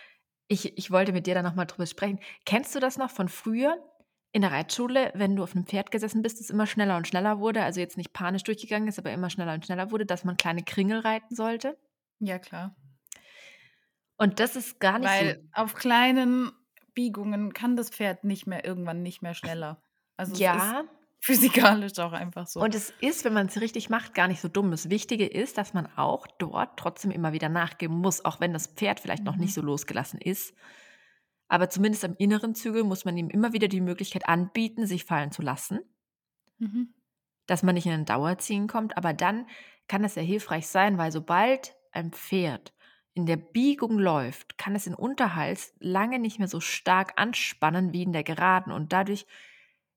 [0.48, 2.20] ich, ich wollte mit dir da nochmal drüber sprechen.
[2.44, 3.76] Kennst du das noch von früher
[4.32, 7.38] in der Reitschule, wenn du auf einem Pferd gesessen bist, es immer schneller und schneller
[7.38, 10.36] wurde, also jetzt nicht panisch durchgegangen ist, aber immer schneller und schneller wurde, dass man
[10.36, 11.78] kleine Kringel reiten sollte?
[12.18, 12.74] Ja, klar.
[14.16, 15.62] Und das ist gar nicht Weil so.
[15.62, 16.52] auf kleinen
[16.94, 19.82] Biegungen kann das Pferd nicht mehr irgendwann nicht mehr schneller.
[20.16, 20.84] Also ja,
[21.24, 22.60] physikalisch auch einfach so.
[22.60, 24.72] Und es ist, wenn man es richtig macht, gar nicht so dumm.
[24.72, 28.66] Das Wichtige ist, dass man auch dort trotzdem immer wieder nachgeben muss, auch wenn das
[28.66, 29.26] Pferd vielleicht mhm.
[29.26, 29.60] noch nicht mhm.
[29.60, 30.52] so losgelassen ist.
[31.46, 35.30] Aber zumindest am inneren Zügel muss man ihm immer wieder die Möglichkeit anbieten, sich fallen
[35.30, 35.80] zu lassen.
[36.58, 36.92] Mhm.
[37.46, 38.96] Dass man nicht in ein Dauerziehen kommt.
[38.96, 39.46] Aber dann
[39.86, 42.72] kann es sehr hilfreich sein, weil sobald ein Pferd
[43.14, 48.02] in der Biegung läuft, kann es den Unterhals lange nicht mehr so stark anspannen wie
[48.02, 49.26] in der Geraden und dadurch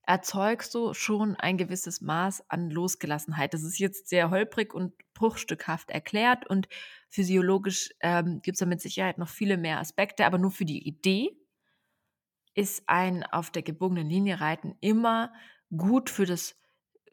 [0.07, 3.53] erzeugst du schon ein gewisses Maß an Losgelassenheit.
[3.53, 6.67] Das ist jetzt sehr holprig und bruchstückhaft erklärt und
[7.09, 10.87] physiologisch ähm, gibt es da mit Sicherheit noch viele mehr Aspekte, aber nur für die
[10.87, 11.35] Idee
[12.53, 15.33] ist ein auf der gebogenen Linie reiten immer
[15.75, 16.55] gut für das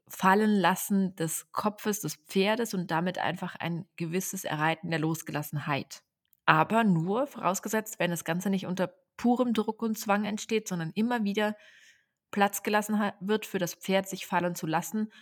[0.09, 6.03] Fallenlassen des Kopfes des Pferdes und damit einfach ein gewisses Erreiten der Losgelassenheit.
[6.45, 11.25] Aber nur vorausgesetzt, wenn das Ganze nicht unter purem Druck und Zwang entsteht, sondern immer
[11.25, 11.57] wieder
[12.33, 15.13] Platz gelassen wird für das Pferd, sich fallen zu lassen,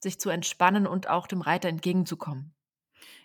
[0.00, 2.54] sich zu entspannen und auch dem Reiter entgegenzukommen.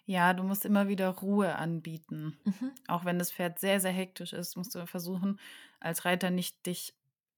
[0.06, 2.38] Ja, du musst immer wieder Ruhe anbieten.
[2.44, 2.72] Mhm.
[2.88, 5.40] Auch wenn das Pferd sehr, sehr hektisch ist, musst du versuchen,
[5.80, 6.94] als Reiter nicht dich,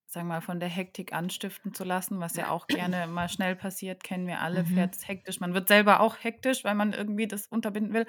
[0.06, 4.04] sag mal, von der Hektik anstiften zu lassen, was ja auch gerne mal schnell passiert,
[4.04, 4.64] kennen wir alle.
[4.64, 4.68] Mhm.
[4.68, 5.40] Pferd ist hektisch.
[5.40, 8.08] Man wird selber auch hektisch, weil man irgendwie das unterbinden will.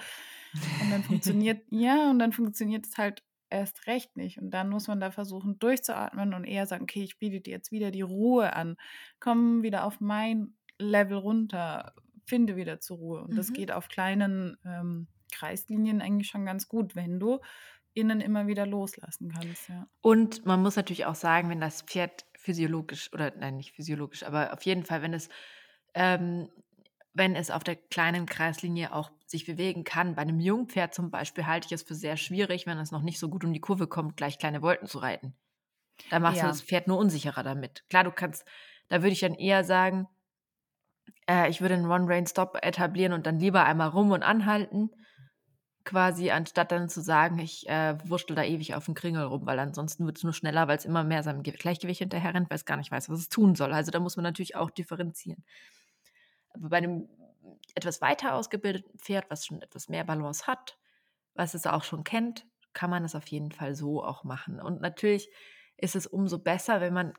[0.81, 3.23] Und dann funktioniert, ja, und dann funktioniert es halt
[3.55, 4.39] erst recht nicht.
[4.39, 7.73] Und dann muss man da versuchen, durchzuatmen und eher sagen, okay, ich biete dir jetzt
[7.73, 8.77] wieder die Ruhe an.
[9.21, 11.95] Komm wieder auf mein Level runter,
[12.27, 13.23] finde wieder zur Ruhe.
[13.23, 13.37] Und mhm.
[13.37, 17.41] das geht auf kleinen ähm, Kreislinien eigentlich schon ganz gut, wenn du
[17.95, 19.69] innen immer wieder loslassen kannst.
[19.69, 19.87] Ja.
[20.01, 24.53] Und man muss natürlich auch sagen, wenn das Pferd physiologisch, oder nein, nicht physiologisch, aber
[24.53, 25.29] auf jeden Fall, wenn es
[25.95, 26.49] ähm,
[27.15, 30.15] wenn es auf der kleinen Kreislinie auch sich bewegen kann.
[30.15, 33.19] Bei einem Jungpferd zum Beispiel halte ich es für sehr schwierig, wenn es noch nicht
[33.19, 35.35] so gut um die Kurve kommt, gleich kleine Wolken zu reiten.
[36.11, 36.45] Da machst ja.
[36.45, 37.85] du das Pferd nur unsicherer damit.
[37.89, 38.47] Klar, du kannst,
[38.89, 40.07] da würde ich dann eher sagen,
[41.29, 44.91] äh, ich würde einen One-Rain-Stop etablieren und dann lieber einmal rum und anhalten,
[45.85, 49.59] quasi, anstatt dann zu sagen, ich äh, wurschtel da ewig auf dem Kringel rum, weil
[49.59, 52.65] ansonsten wird es nur schneller, weil es immer mehr seinem Gleichgewicht hinterher rennt, weil es
[52.65, 53.73] gar nicht weiß, was es tun soll.
[53.73, 55.45] Also da muss man natürlich auch differenzieren.
[56.55, 57.09] Aber bei einem
[57.75, 60.79] etwas weiter ausgebildeten Pferd, was schon etwas mehr Balance hat,
[61.35, 64.61] was es auch schon kennt, kann man es auf jeden Fall so auch machen.
[64.61, 65.31] Und natürlich
[65.77, 67.15] ist es umso besser, wenn man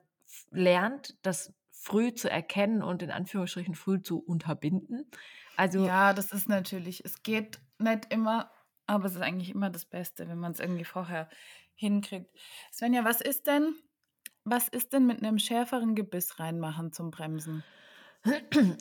[0.52, 5.10] lernt, das früh zu erkennen und in Anführungsstrichen früh zu unterbinden.
[5.56, 8.52] Also ja, das ist natürlich, es geht nicht immer,
[8.88, 11.30] aber es ist eigentlich immer das Beste, wenn man es irgendwie vorher
[11.76, 12.32] hinkriegt.
[12.72, 13.76] Svenja, was ist denn,
[14.44, 17.64] was ist denn mit einem schärferen Gebiss reinmachen zum Bremsen?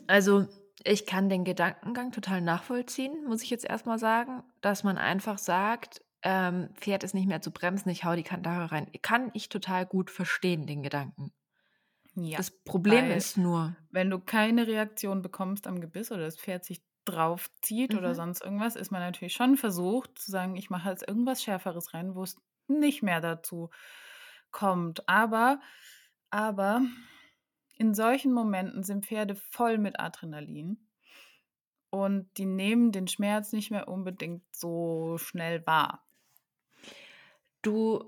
[0.07, 0.47] Also,
[0.83, 6.03] ich kann den Gedankengang total nachvollziehen, muss ich jetzt erstmal sagen, dass man einfach sagt,
[6.21, 8.87] ähm, Pferd ist nicht mehr zu bremsen, ich hau die Kandare rein.
[9.01, 11.31] Kann ich total gut verstehen, den Gedanken.
[12.15, 16.65] Ja, Das Problem ist nur wenn du keine Reaktion bekommst am Gebiss oder das Pferd
[16.65, 18.15] sich drauf zieht oder mhm.
[18.15, 22.15] sonst irgendwas, ist man natürlich schon versucht zu sagen, ich mache jetzt irgendwas Schärferes rein,
[22.15, 22.35] wo es
[22.67, 23.69] nicht mehr dazu
[24.51, 25.07] kommt.
[25.07, 25.59] Aber,
[26.31, 26.81] aber
[27.75, 30.87] in solchen Momenten sind Pferde voll mit Adrenalin
[31.89, 36.05] und die nehmen den Schmerz nicht mehr unbedingt so schnell wahr.
[37.61, 38.03] Du,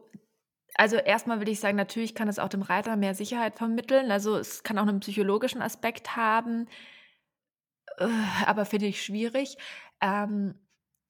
[0.76, 4.12] also erstmal will ich sagen, natürlich kann es auch dem Reiter mehr Sicherheit vermitteln.
[4.12, 6.68] Also es kann auch einen psychologischen Aspekt haben,
[7.98, 8.08] äh,
[8.46, 9.58] aber finde ich schwierig.
[10.02, 10.56] Ähm,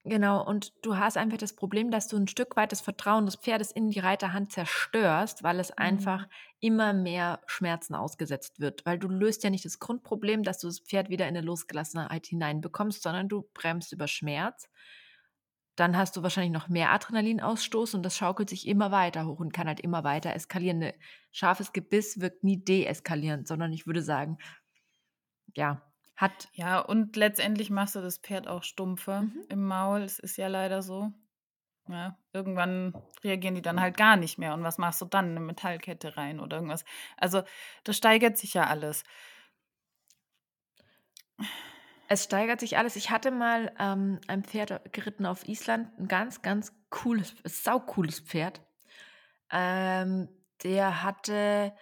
[0.04, 3.36] Genau, und du hast einfach das Problem, dass du ein Stück weit das Vertrauen des
[3.36, 5.76] Pferdes in die Reiterhand zerstörst, weil es mhm.
[5.76, 6.28] einfach
[6.60, 8.86] immer mehr Schmerzen ausgesetzt wird.
[8.86, 12.26] Weil du löst ja nicht das Grundproblem, dass du das Pferd wieder in eine Losgelassenheit
[12.26, 14.68] hineinbekommst, sondern du bremst über Schmerz.
[15.76, 19.52] Dann hast du wahrscheinlich noch mehr Adrenalinausstoß und das schaukelt sich immer weiter hoch und
[19.52, 20.82] kann halt immer weiter eskalieren.
[20.82, 20.94] Ein
[21.32, 24.38] scharfes Gebiss wirkt nie deeskalierend, sondern ich würde sagen,
[25.54, 25.87] ja,
[26.18, 26.48] hat.
[26.52, 29.44] Ja, und letztendlich machst du das Pferd auch stumpfer mhm.
[29.48, 30.02] im Maul.
[30.02, 31.12] Es ist ja leider so.
[31.88, 32.92] Ja, irgendwann
[33.24, 34.52] reagieren die dann halt gar nicht mehr.
[34.52, 35.30] Und was machst du dann?
[35.30, 36.84] Eine Metallkette rein oder irgendwas.
[37.16, 37.42] Also,
[37.84, 39.04] das steigert sich ja alles.
[42.08, 42.96] Es steigert sich alles.
[42.96, 48.60] Ich hatte mal ähm, ein Pferd geritten auf Island, ein ganz, ganz cooles, saucooles Pferd.
[49.50, 50.28] Ähm,
[50.62, 51.72] der hatte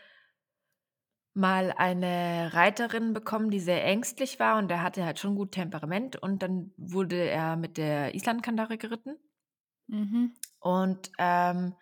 [1.37, 6.17] mal eine Reiterin bekommen, die sehr ängstlich war und der hatte halt schon gut Temperament
[6.17, 9.19] und dann wurde er mit der Islandkandare geritten.
[9.87, 10.33] Mhm.
[10.61, 11.75] Und ähm,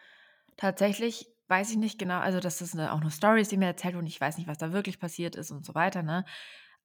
[0.57, 3.95] tatsächlich weiß ich nicht genau, also das ist eine, auch nur Stories, die mir erzählt
[3.95, 6.25] und ich weiß nicht, was da wirklich passiert ist und so weiter, ne?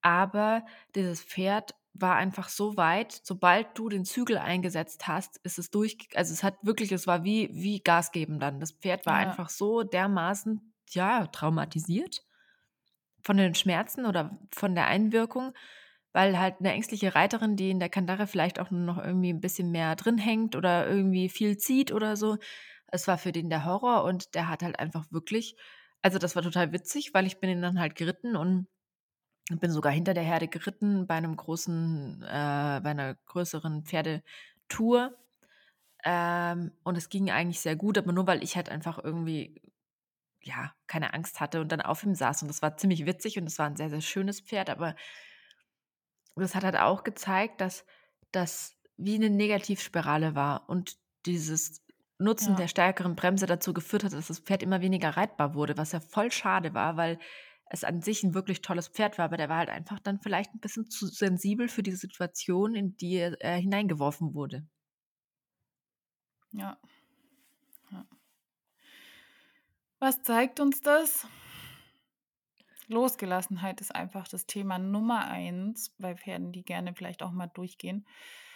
[0.02, 0.64] Aber
[0.94, 5.98] dieses Pferd war einfach so weit, sobald du den Zügel eingesetzt hast, ist es durch,
[6.14, 8.60] also es hat wirklich, es war wie, wie Gas geben dann.
[8.60, 9.28] Das Pferd war ja.
[9.28, 12.29] einfach so dermaßen, ja, traumatisiert
[13.30, 15.54] von den Schmerzen oder von der Einwirkung,
[16.14, 19.40] weil halt eine ängstliche Reiterin, die in der Kandare vielleicht auch nur noch irgendwie ein
[19.40, 22.40] bisschen mehr drin hängt oder irgendwie viel zieht oder so,
[22.88, 25.56] es war für den der Horror und der hat halt einfach wirklich,
[26.02, 28.66] also das war total witzig, weil ich bin ihn dann halt geritten und
[29.52, 35.14] bin sogar hinter der Herde geritten bei einem großen, äh, bei einer größeren Pferdetour.
[36.04, 39.62] Ähm, und es ging eigentlich sehr gut, aber nur weil ich halt einfach irgendwie,
[40.42, 42.42] ja, keine Angst hatte und dann auf ihm saß.
[42.44, 44.96] Und das war ziemlich witzig und es war ein sehr, sehr schönes Pferd, aber
[46.36, 47.86] das hat halt auch gezeigt, dass
[48.32, 51.84] das wie eine Negativspirale war und dieses
[52.18, 52.56] Nutzen Ja.
[52.56, 56.00] der stärkeren Bremse dazu geführt hat, dass das Pferd immer weniger reitbar wurde, was ja
[56.02, 57.18] voll schade war, weil
[57.72, 60.54] es an sich ein wirklich tolles Pferd war, aber der war halt einfach dann vielleicht
[60.54, 64.68] ein bisschen zu sensibel für die Situation, in die er äh, hineingeworfen wurde.
[66.52, 66.78] Ja.
[70.00, 71.26] Was zeigt uns das?
[72.88, 78.06] Losgelassenheit ist einfach das Thema Nummer eins bei Pferden, die gerne vielleicht auch mal durchgehen.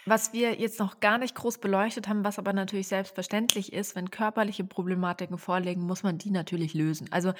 [0.06, 4.10] Was wir jetzt noch gar nicht groß beleuchtet haben, was aber natürlich selbstverständlich ist, wenn
[4.10, 7.08] körperliche Problematiken vorliegen, muss man die natürlich lösen.
[7.10, 7.32] Also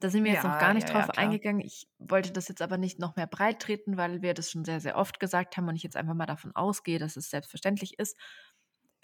[0.00, 1.16] da sind wir jetzt noch Ja, gar nicht ja, ja, drauf klar.
[1.16, 1.60] eingegangen.
[1.62, 4.80] Ich wollte das jetzt aber nicht noch mehr breit treten, weil wir das schon sehr,
[4.80, 8.18] sehr oft gesagt haben und ich jetzt einfach mal davon ausgehe, dass es selbstverständlich ist.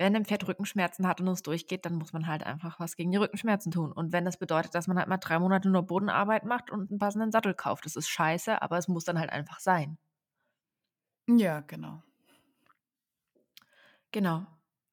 [0.00, 3.10] Wenn ein Pferd Rückenschmerzen hat und es durchgeht, dann muss man halt einfach was gegen
[3.12, 3.92] die Rückenschmerzen tun.
[3.92, 6.98] Und wenn das bedeutet, dass man halt mal drei Monate nur Bodenarbeit macht und einen
[6.98, 9.98] passenden Sattel kauft, das ist scheiße, aber es muss dann halt einfach sein.
[11.28, 12.02] Ja, genau.
[14.10, 14.46] Genau.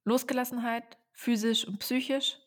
[0.03, 2.37] Losgelassenheit, physisch und psychisch,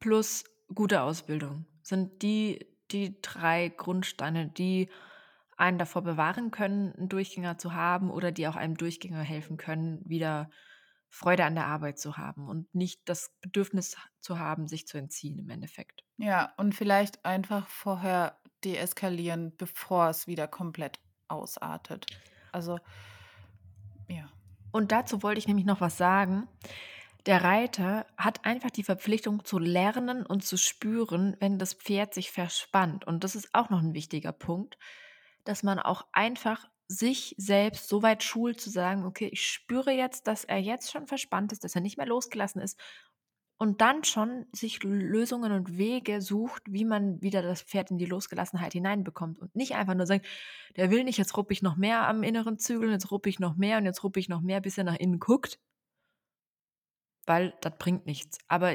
[0.00, 0.42] plus
[0.74, 4.90] gute Ausbildung sind die, die drei Grundsteine, die
[5.56, 10.02] einen davor bewahren können, einen Durchgänger zu haben oder die auch einem Durchgänger helfen können,
[10.04, 10.50] wieder
[11.10, 15.38] Freude an der Arbeit zu haben und nicht das Bedürfnis zu haben, sich zu entziehen
[15.38, 16.04] im Endeffekt.
[16.16, 22.06] Ja, und vielleicht einfach vorher deeskalieren, bevor es wieder komplett ausartet.
[22.52, 22.78] Also,
[24.08, 24.30] ja.
[24.72, 26.46] Und dazu wollte ich nämlich noch was sagen.
[27.26, 32.30] Der Reiter hat einfach die Verpflichtung zu lernen und zu spüren, wenn das Pferd sich
[32.30, 33.06] verspannt.
[33.06, 34.78] Und das ist auch noch ein wichtiger Punkt,
[35.44, 40.26] dass man auch einfach sich selbst so weit schult zu sagen, okay, ich spüre jetzt,
[40.26, 42.80] dass er jetzt schon verspannt ist, dass er nicht mehr losgelassen ist
[43.58, 48.06] und dann schon sich Lösungen und Wege sucht, wie man wieder das Pferd in die
[48.06, 50.26] Losgelassenheit hineinbekommt und nicht einfach nur sagt,
[50.74, 53.54] der will nicht, jetzt ruppe ich noch mehr am inneren Zügel, jetzt ruppe ich noch
[53.54, 55.60] mehr und jetzt ruppe ich noch mehr, bis er nach innen guckt,
[57.24, 58.38] weil das bringt nichts.
[58.48, 58.74] Aber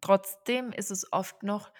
[0.00, 1.70] trotzdem ist es oft noch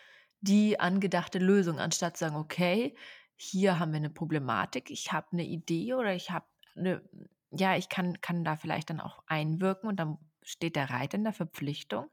[0.43, 2.95] die angedachte Lösung, anstatt zu sagen, okay,
[3.43, 7.03] hier haben wir eine Problematik, ich habe eine Idee oder ich habe eine,
[7.51, 11.25] ja, ich kann, kann da vielleicht dann auch einwirken und dann steht der Reiter in
[11.25, 12.07] der Verpflichtung,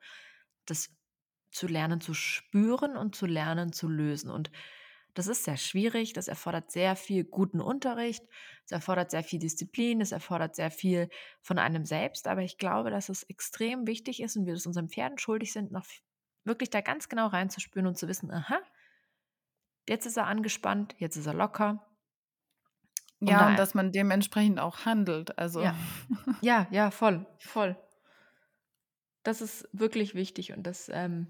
[0.66, 0.90] das
[1.52, 4.32] zu lernen zu spüren und zu lernen zu lösen.
[4.32, 4.52] Und
[5.14, 8.24] das ist sehr schwierig, das erfordert sehr viel guten Unterricht,
[8.66, 11.10] es erfordert sehr viel Disziplin, es erfordert sehr viel
[11.42, 14.90] von einem selbst, aber ich glaube, dass es extrem wichtig ist und wir es unseren
[14.90, 15.86] Pferden schuldig sind, noch
[16.44, 18.60] wirklich da ganz genau reinzuspüren und zu wissen, aha,
[19.90, 21.86] jetzt ist er angespannt, jetzt ist er locker.
[23.20, 25.38] Ja, da- und dass man dementsprechend auch handelt.
[25.38, 25.76] Also, Ja.
[26.42, 27.76] Ja, ja, voll, voll.
[29.24, 31.28] Das ist wirklich wichtig und das ähm,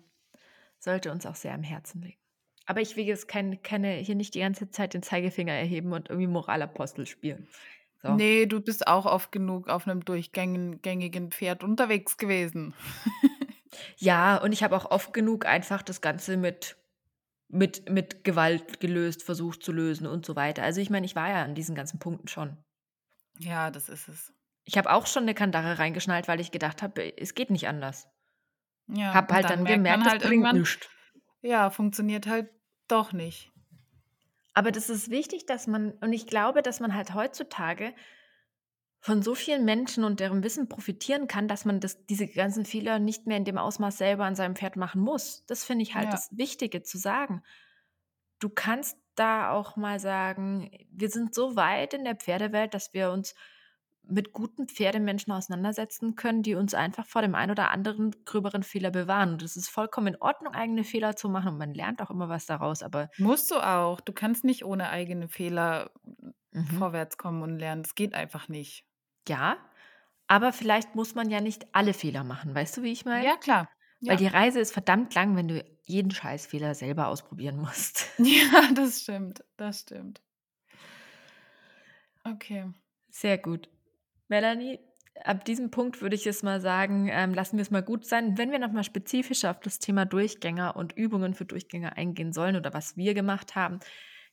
[0.77, 2.19] sollte uns auch sehr am Herzen liegen.
[2.67, 6.09] Aber ich will jetzt keine, keine, hier nicht die ganze Zeit den Zeigefinger erheben und
[6.09, 7.47] irgendwie Moralapostel spielen.
[8.01, 8.13] So.
[8.13, 12.73] nee, du bist auch oft genug auf einem durchgängigen Pferd unterwegs gewesen.
[13.97, 16.77] Ja, und ich habe auch oft genug einfach das Ganze mit,
[17.49, 20.63] mit, mit Gewalt gelöst, versucht zu lösen und so weiter.
[20.63, 22.57] Also ich meine, ich war ja an diesen ganzen Punkten schon.
[23.39, 24.33] Ja, das ist es.
[24.65, 28.07] Ich habe auch schon eine Kandare reingeschnallt, weil ich gedacht habe, es geht nicht anders.
[28.87, 30.89] Ja, Hab halt dann, man gemerkt, das halt bringt irgendwann, nichts.
[31.41, 32.49] ja, funktioniert halt
[32.87, 33.51] doch nicht.
[34.53, 37.93] Aber das ist wichtig, dass man, und ich glaube, dass man halt heutzutage
[39.01, 42.99] von so vielen Menschen und deren Wissen profitieren kann, dass man das, diese ganzen Fehler
[42.99, 45.45] nicht mehr in dem Ausmaß selber an seinem Pferd machen muss.
[45.45, 46.11] Das finde ich halt Ja.
[46.11, 47.41] das Wichtige zu sagen.
[48.39, 53.11] Du kannst da auch mal sagen, wir sind so weit in der Pferdewelt, dass wir
[53.11, 53.35] uns
[54.03, 58.91] mit guten Pferdemenschen auseinandersetzen können, die uns einfach vor dem einen oder anderen gröberen Fehler
[58.91, 59.33] bewahren.
[59.33, 61.49] Und es ist vollkommen in Ordnung, eigene Fehler zu machen.
[61.49, 62.81] Und man lernt auch immer was daraus.
[62.81, 64.01] Aber Musst du auch.
[64.01, 65.91] Du kannst nicht ohne eigene Fehler
[66.51, 66.65] mhm.
[66.65, 67.83] vorwärts kommen und lernen.
[67.83, 68.85] Das geht einfach nicht.
[69.29, 69.57] Ja,
[70.27, 72.53] aber vielleicht muss man ja nicht alle Fehler machen.
[72.53, 73.25] Weißt du, wie ich meine?
[73.25, 73.69] Ja, klar.
[74.01, 74.11] Ja.
[74.11, 78.09] Weil die Reise ist verdammt lang, wenn du jeden Scheißfehler selber ausprobieren musst.
[78.17, 79.43] ja, das stimmt.
[79.57, 80.21] Das stimmt.
[82.23, 82.71] Okay.
[83.09, 83.69] Sehr gut.
[84.27, 84.79] Melanie,
[85.23, 88.37] ab diesem Punkt würde ich jetzt mal sagen, ähm, lassen wir es mal gut sein.
[88.37, 92.73] Wenn wir nochmal spezifischer auf das Thema Durchgänger und Übungen für Durchgänger eingehen sollen oder
[92.73, 93.79] was wir gemacht haben,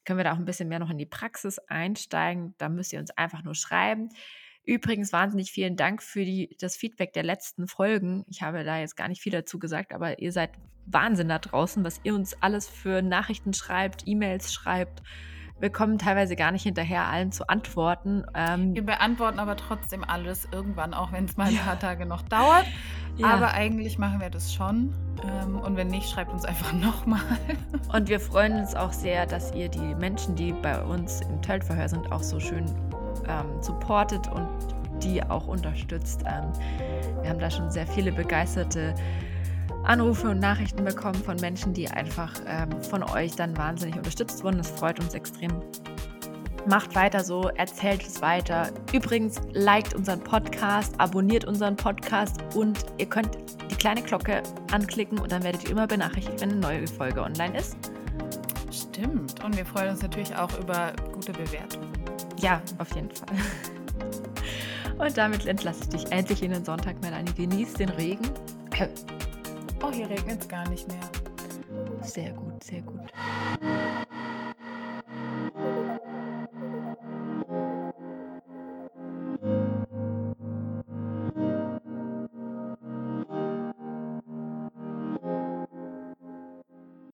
[0.04, 2.54] können wir da auch ein bisschen mehr noch in die Praxis einsteigen.
[2.58, 4.10] Da müsst ihr uns einfach nur schreiben.
[4.66, 8.24] Übrigens wahnsinnig vielen Dank für die, das Feedback der letzten Folgen.
[8.28, 10.50] Ich habe da jetzt gar nicht viel dazu gesagt, aber ihr seid
[10.86, 15.02] Wahnsinn da draußen, was ihr uns alles für Nachrichten schreibt, E-Mails schreibt,
[15.58, 18.24] wir kommen teilweise gar nicht hinterher, allen zu antworten.
[18.34, 22.22] Ähm, wir beantworten aber trotzdem alles irgendwann, auch wenn es mal ein paar Tage noch
[22.22, 22.66] dauert.
[23.16, 23.28] Ja.
[23.28, 24.92] Aber eigentlich machen wir das schon.
[25.24, 27.22] Ähm, und wenn nicht, schreibt uns einfach nochmal.
[27.90, 31.88] Und wir freuen uns auch sehr, dass ihr die Menschen, die bei uns im Teltverhör
[31.88, 32.66] sind, auch so schön
[33.28, 34.48] ähm, supportet und
[35.02, 36.22] die auch unterstützt.
[36.26, 36.52] Ähm,
[37.22, 38.94] wir haben da schon sehr viele begeisterte
[39.84, 44.58] Anrufe und Nachrichten bekommen von Menschen, die einfach ähm, von euch dann wahnsinnig unterstützt wurden.
[44.58, 45.62] Das freut uns extrem.
[46.68, 48.70] Macht weiter so, erzählt es weiter.
[48.92, 53.38] Übrigens, liked unseren Podcast, abonniert unseren Podcast und ihr könnt
[53.70, 57.56] die kleine Glocke anklicken und dann werdet ihr immer benachrichtigt, wenn eine neue Folge online
[57.56, 57.76] ist.
[58.72, 59.44] Stimmt.
[59.44, 62.05] Und wir freuen uns natürlich auch über gute Bewertungen.
[62.38, 63.36] Ja, auf jeden Fall.
[64.98, 67.32] Und damit entlasse ich dich endlich in den Sonntag, Melanie.
[67.32, 68.30] Genieß den Regen.
[69.82, 71.00] Oh, hier regnet es gar nicht mehr.
[72.02, 73.12] Sehr gut, sehr gut.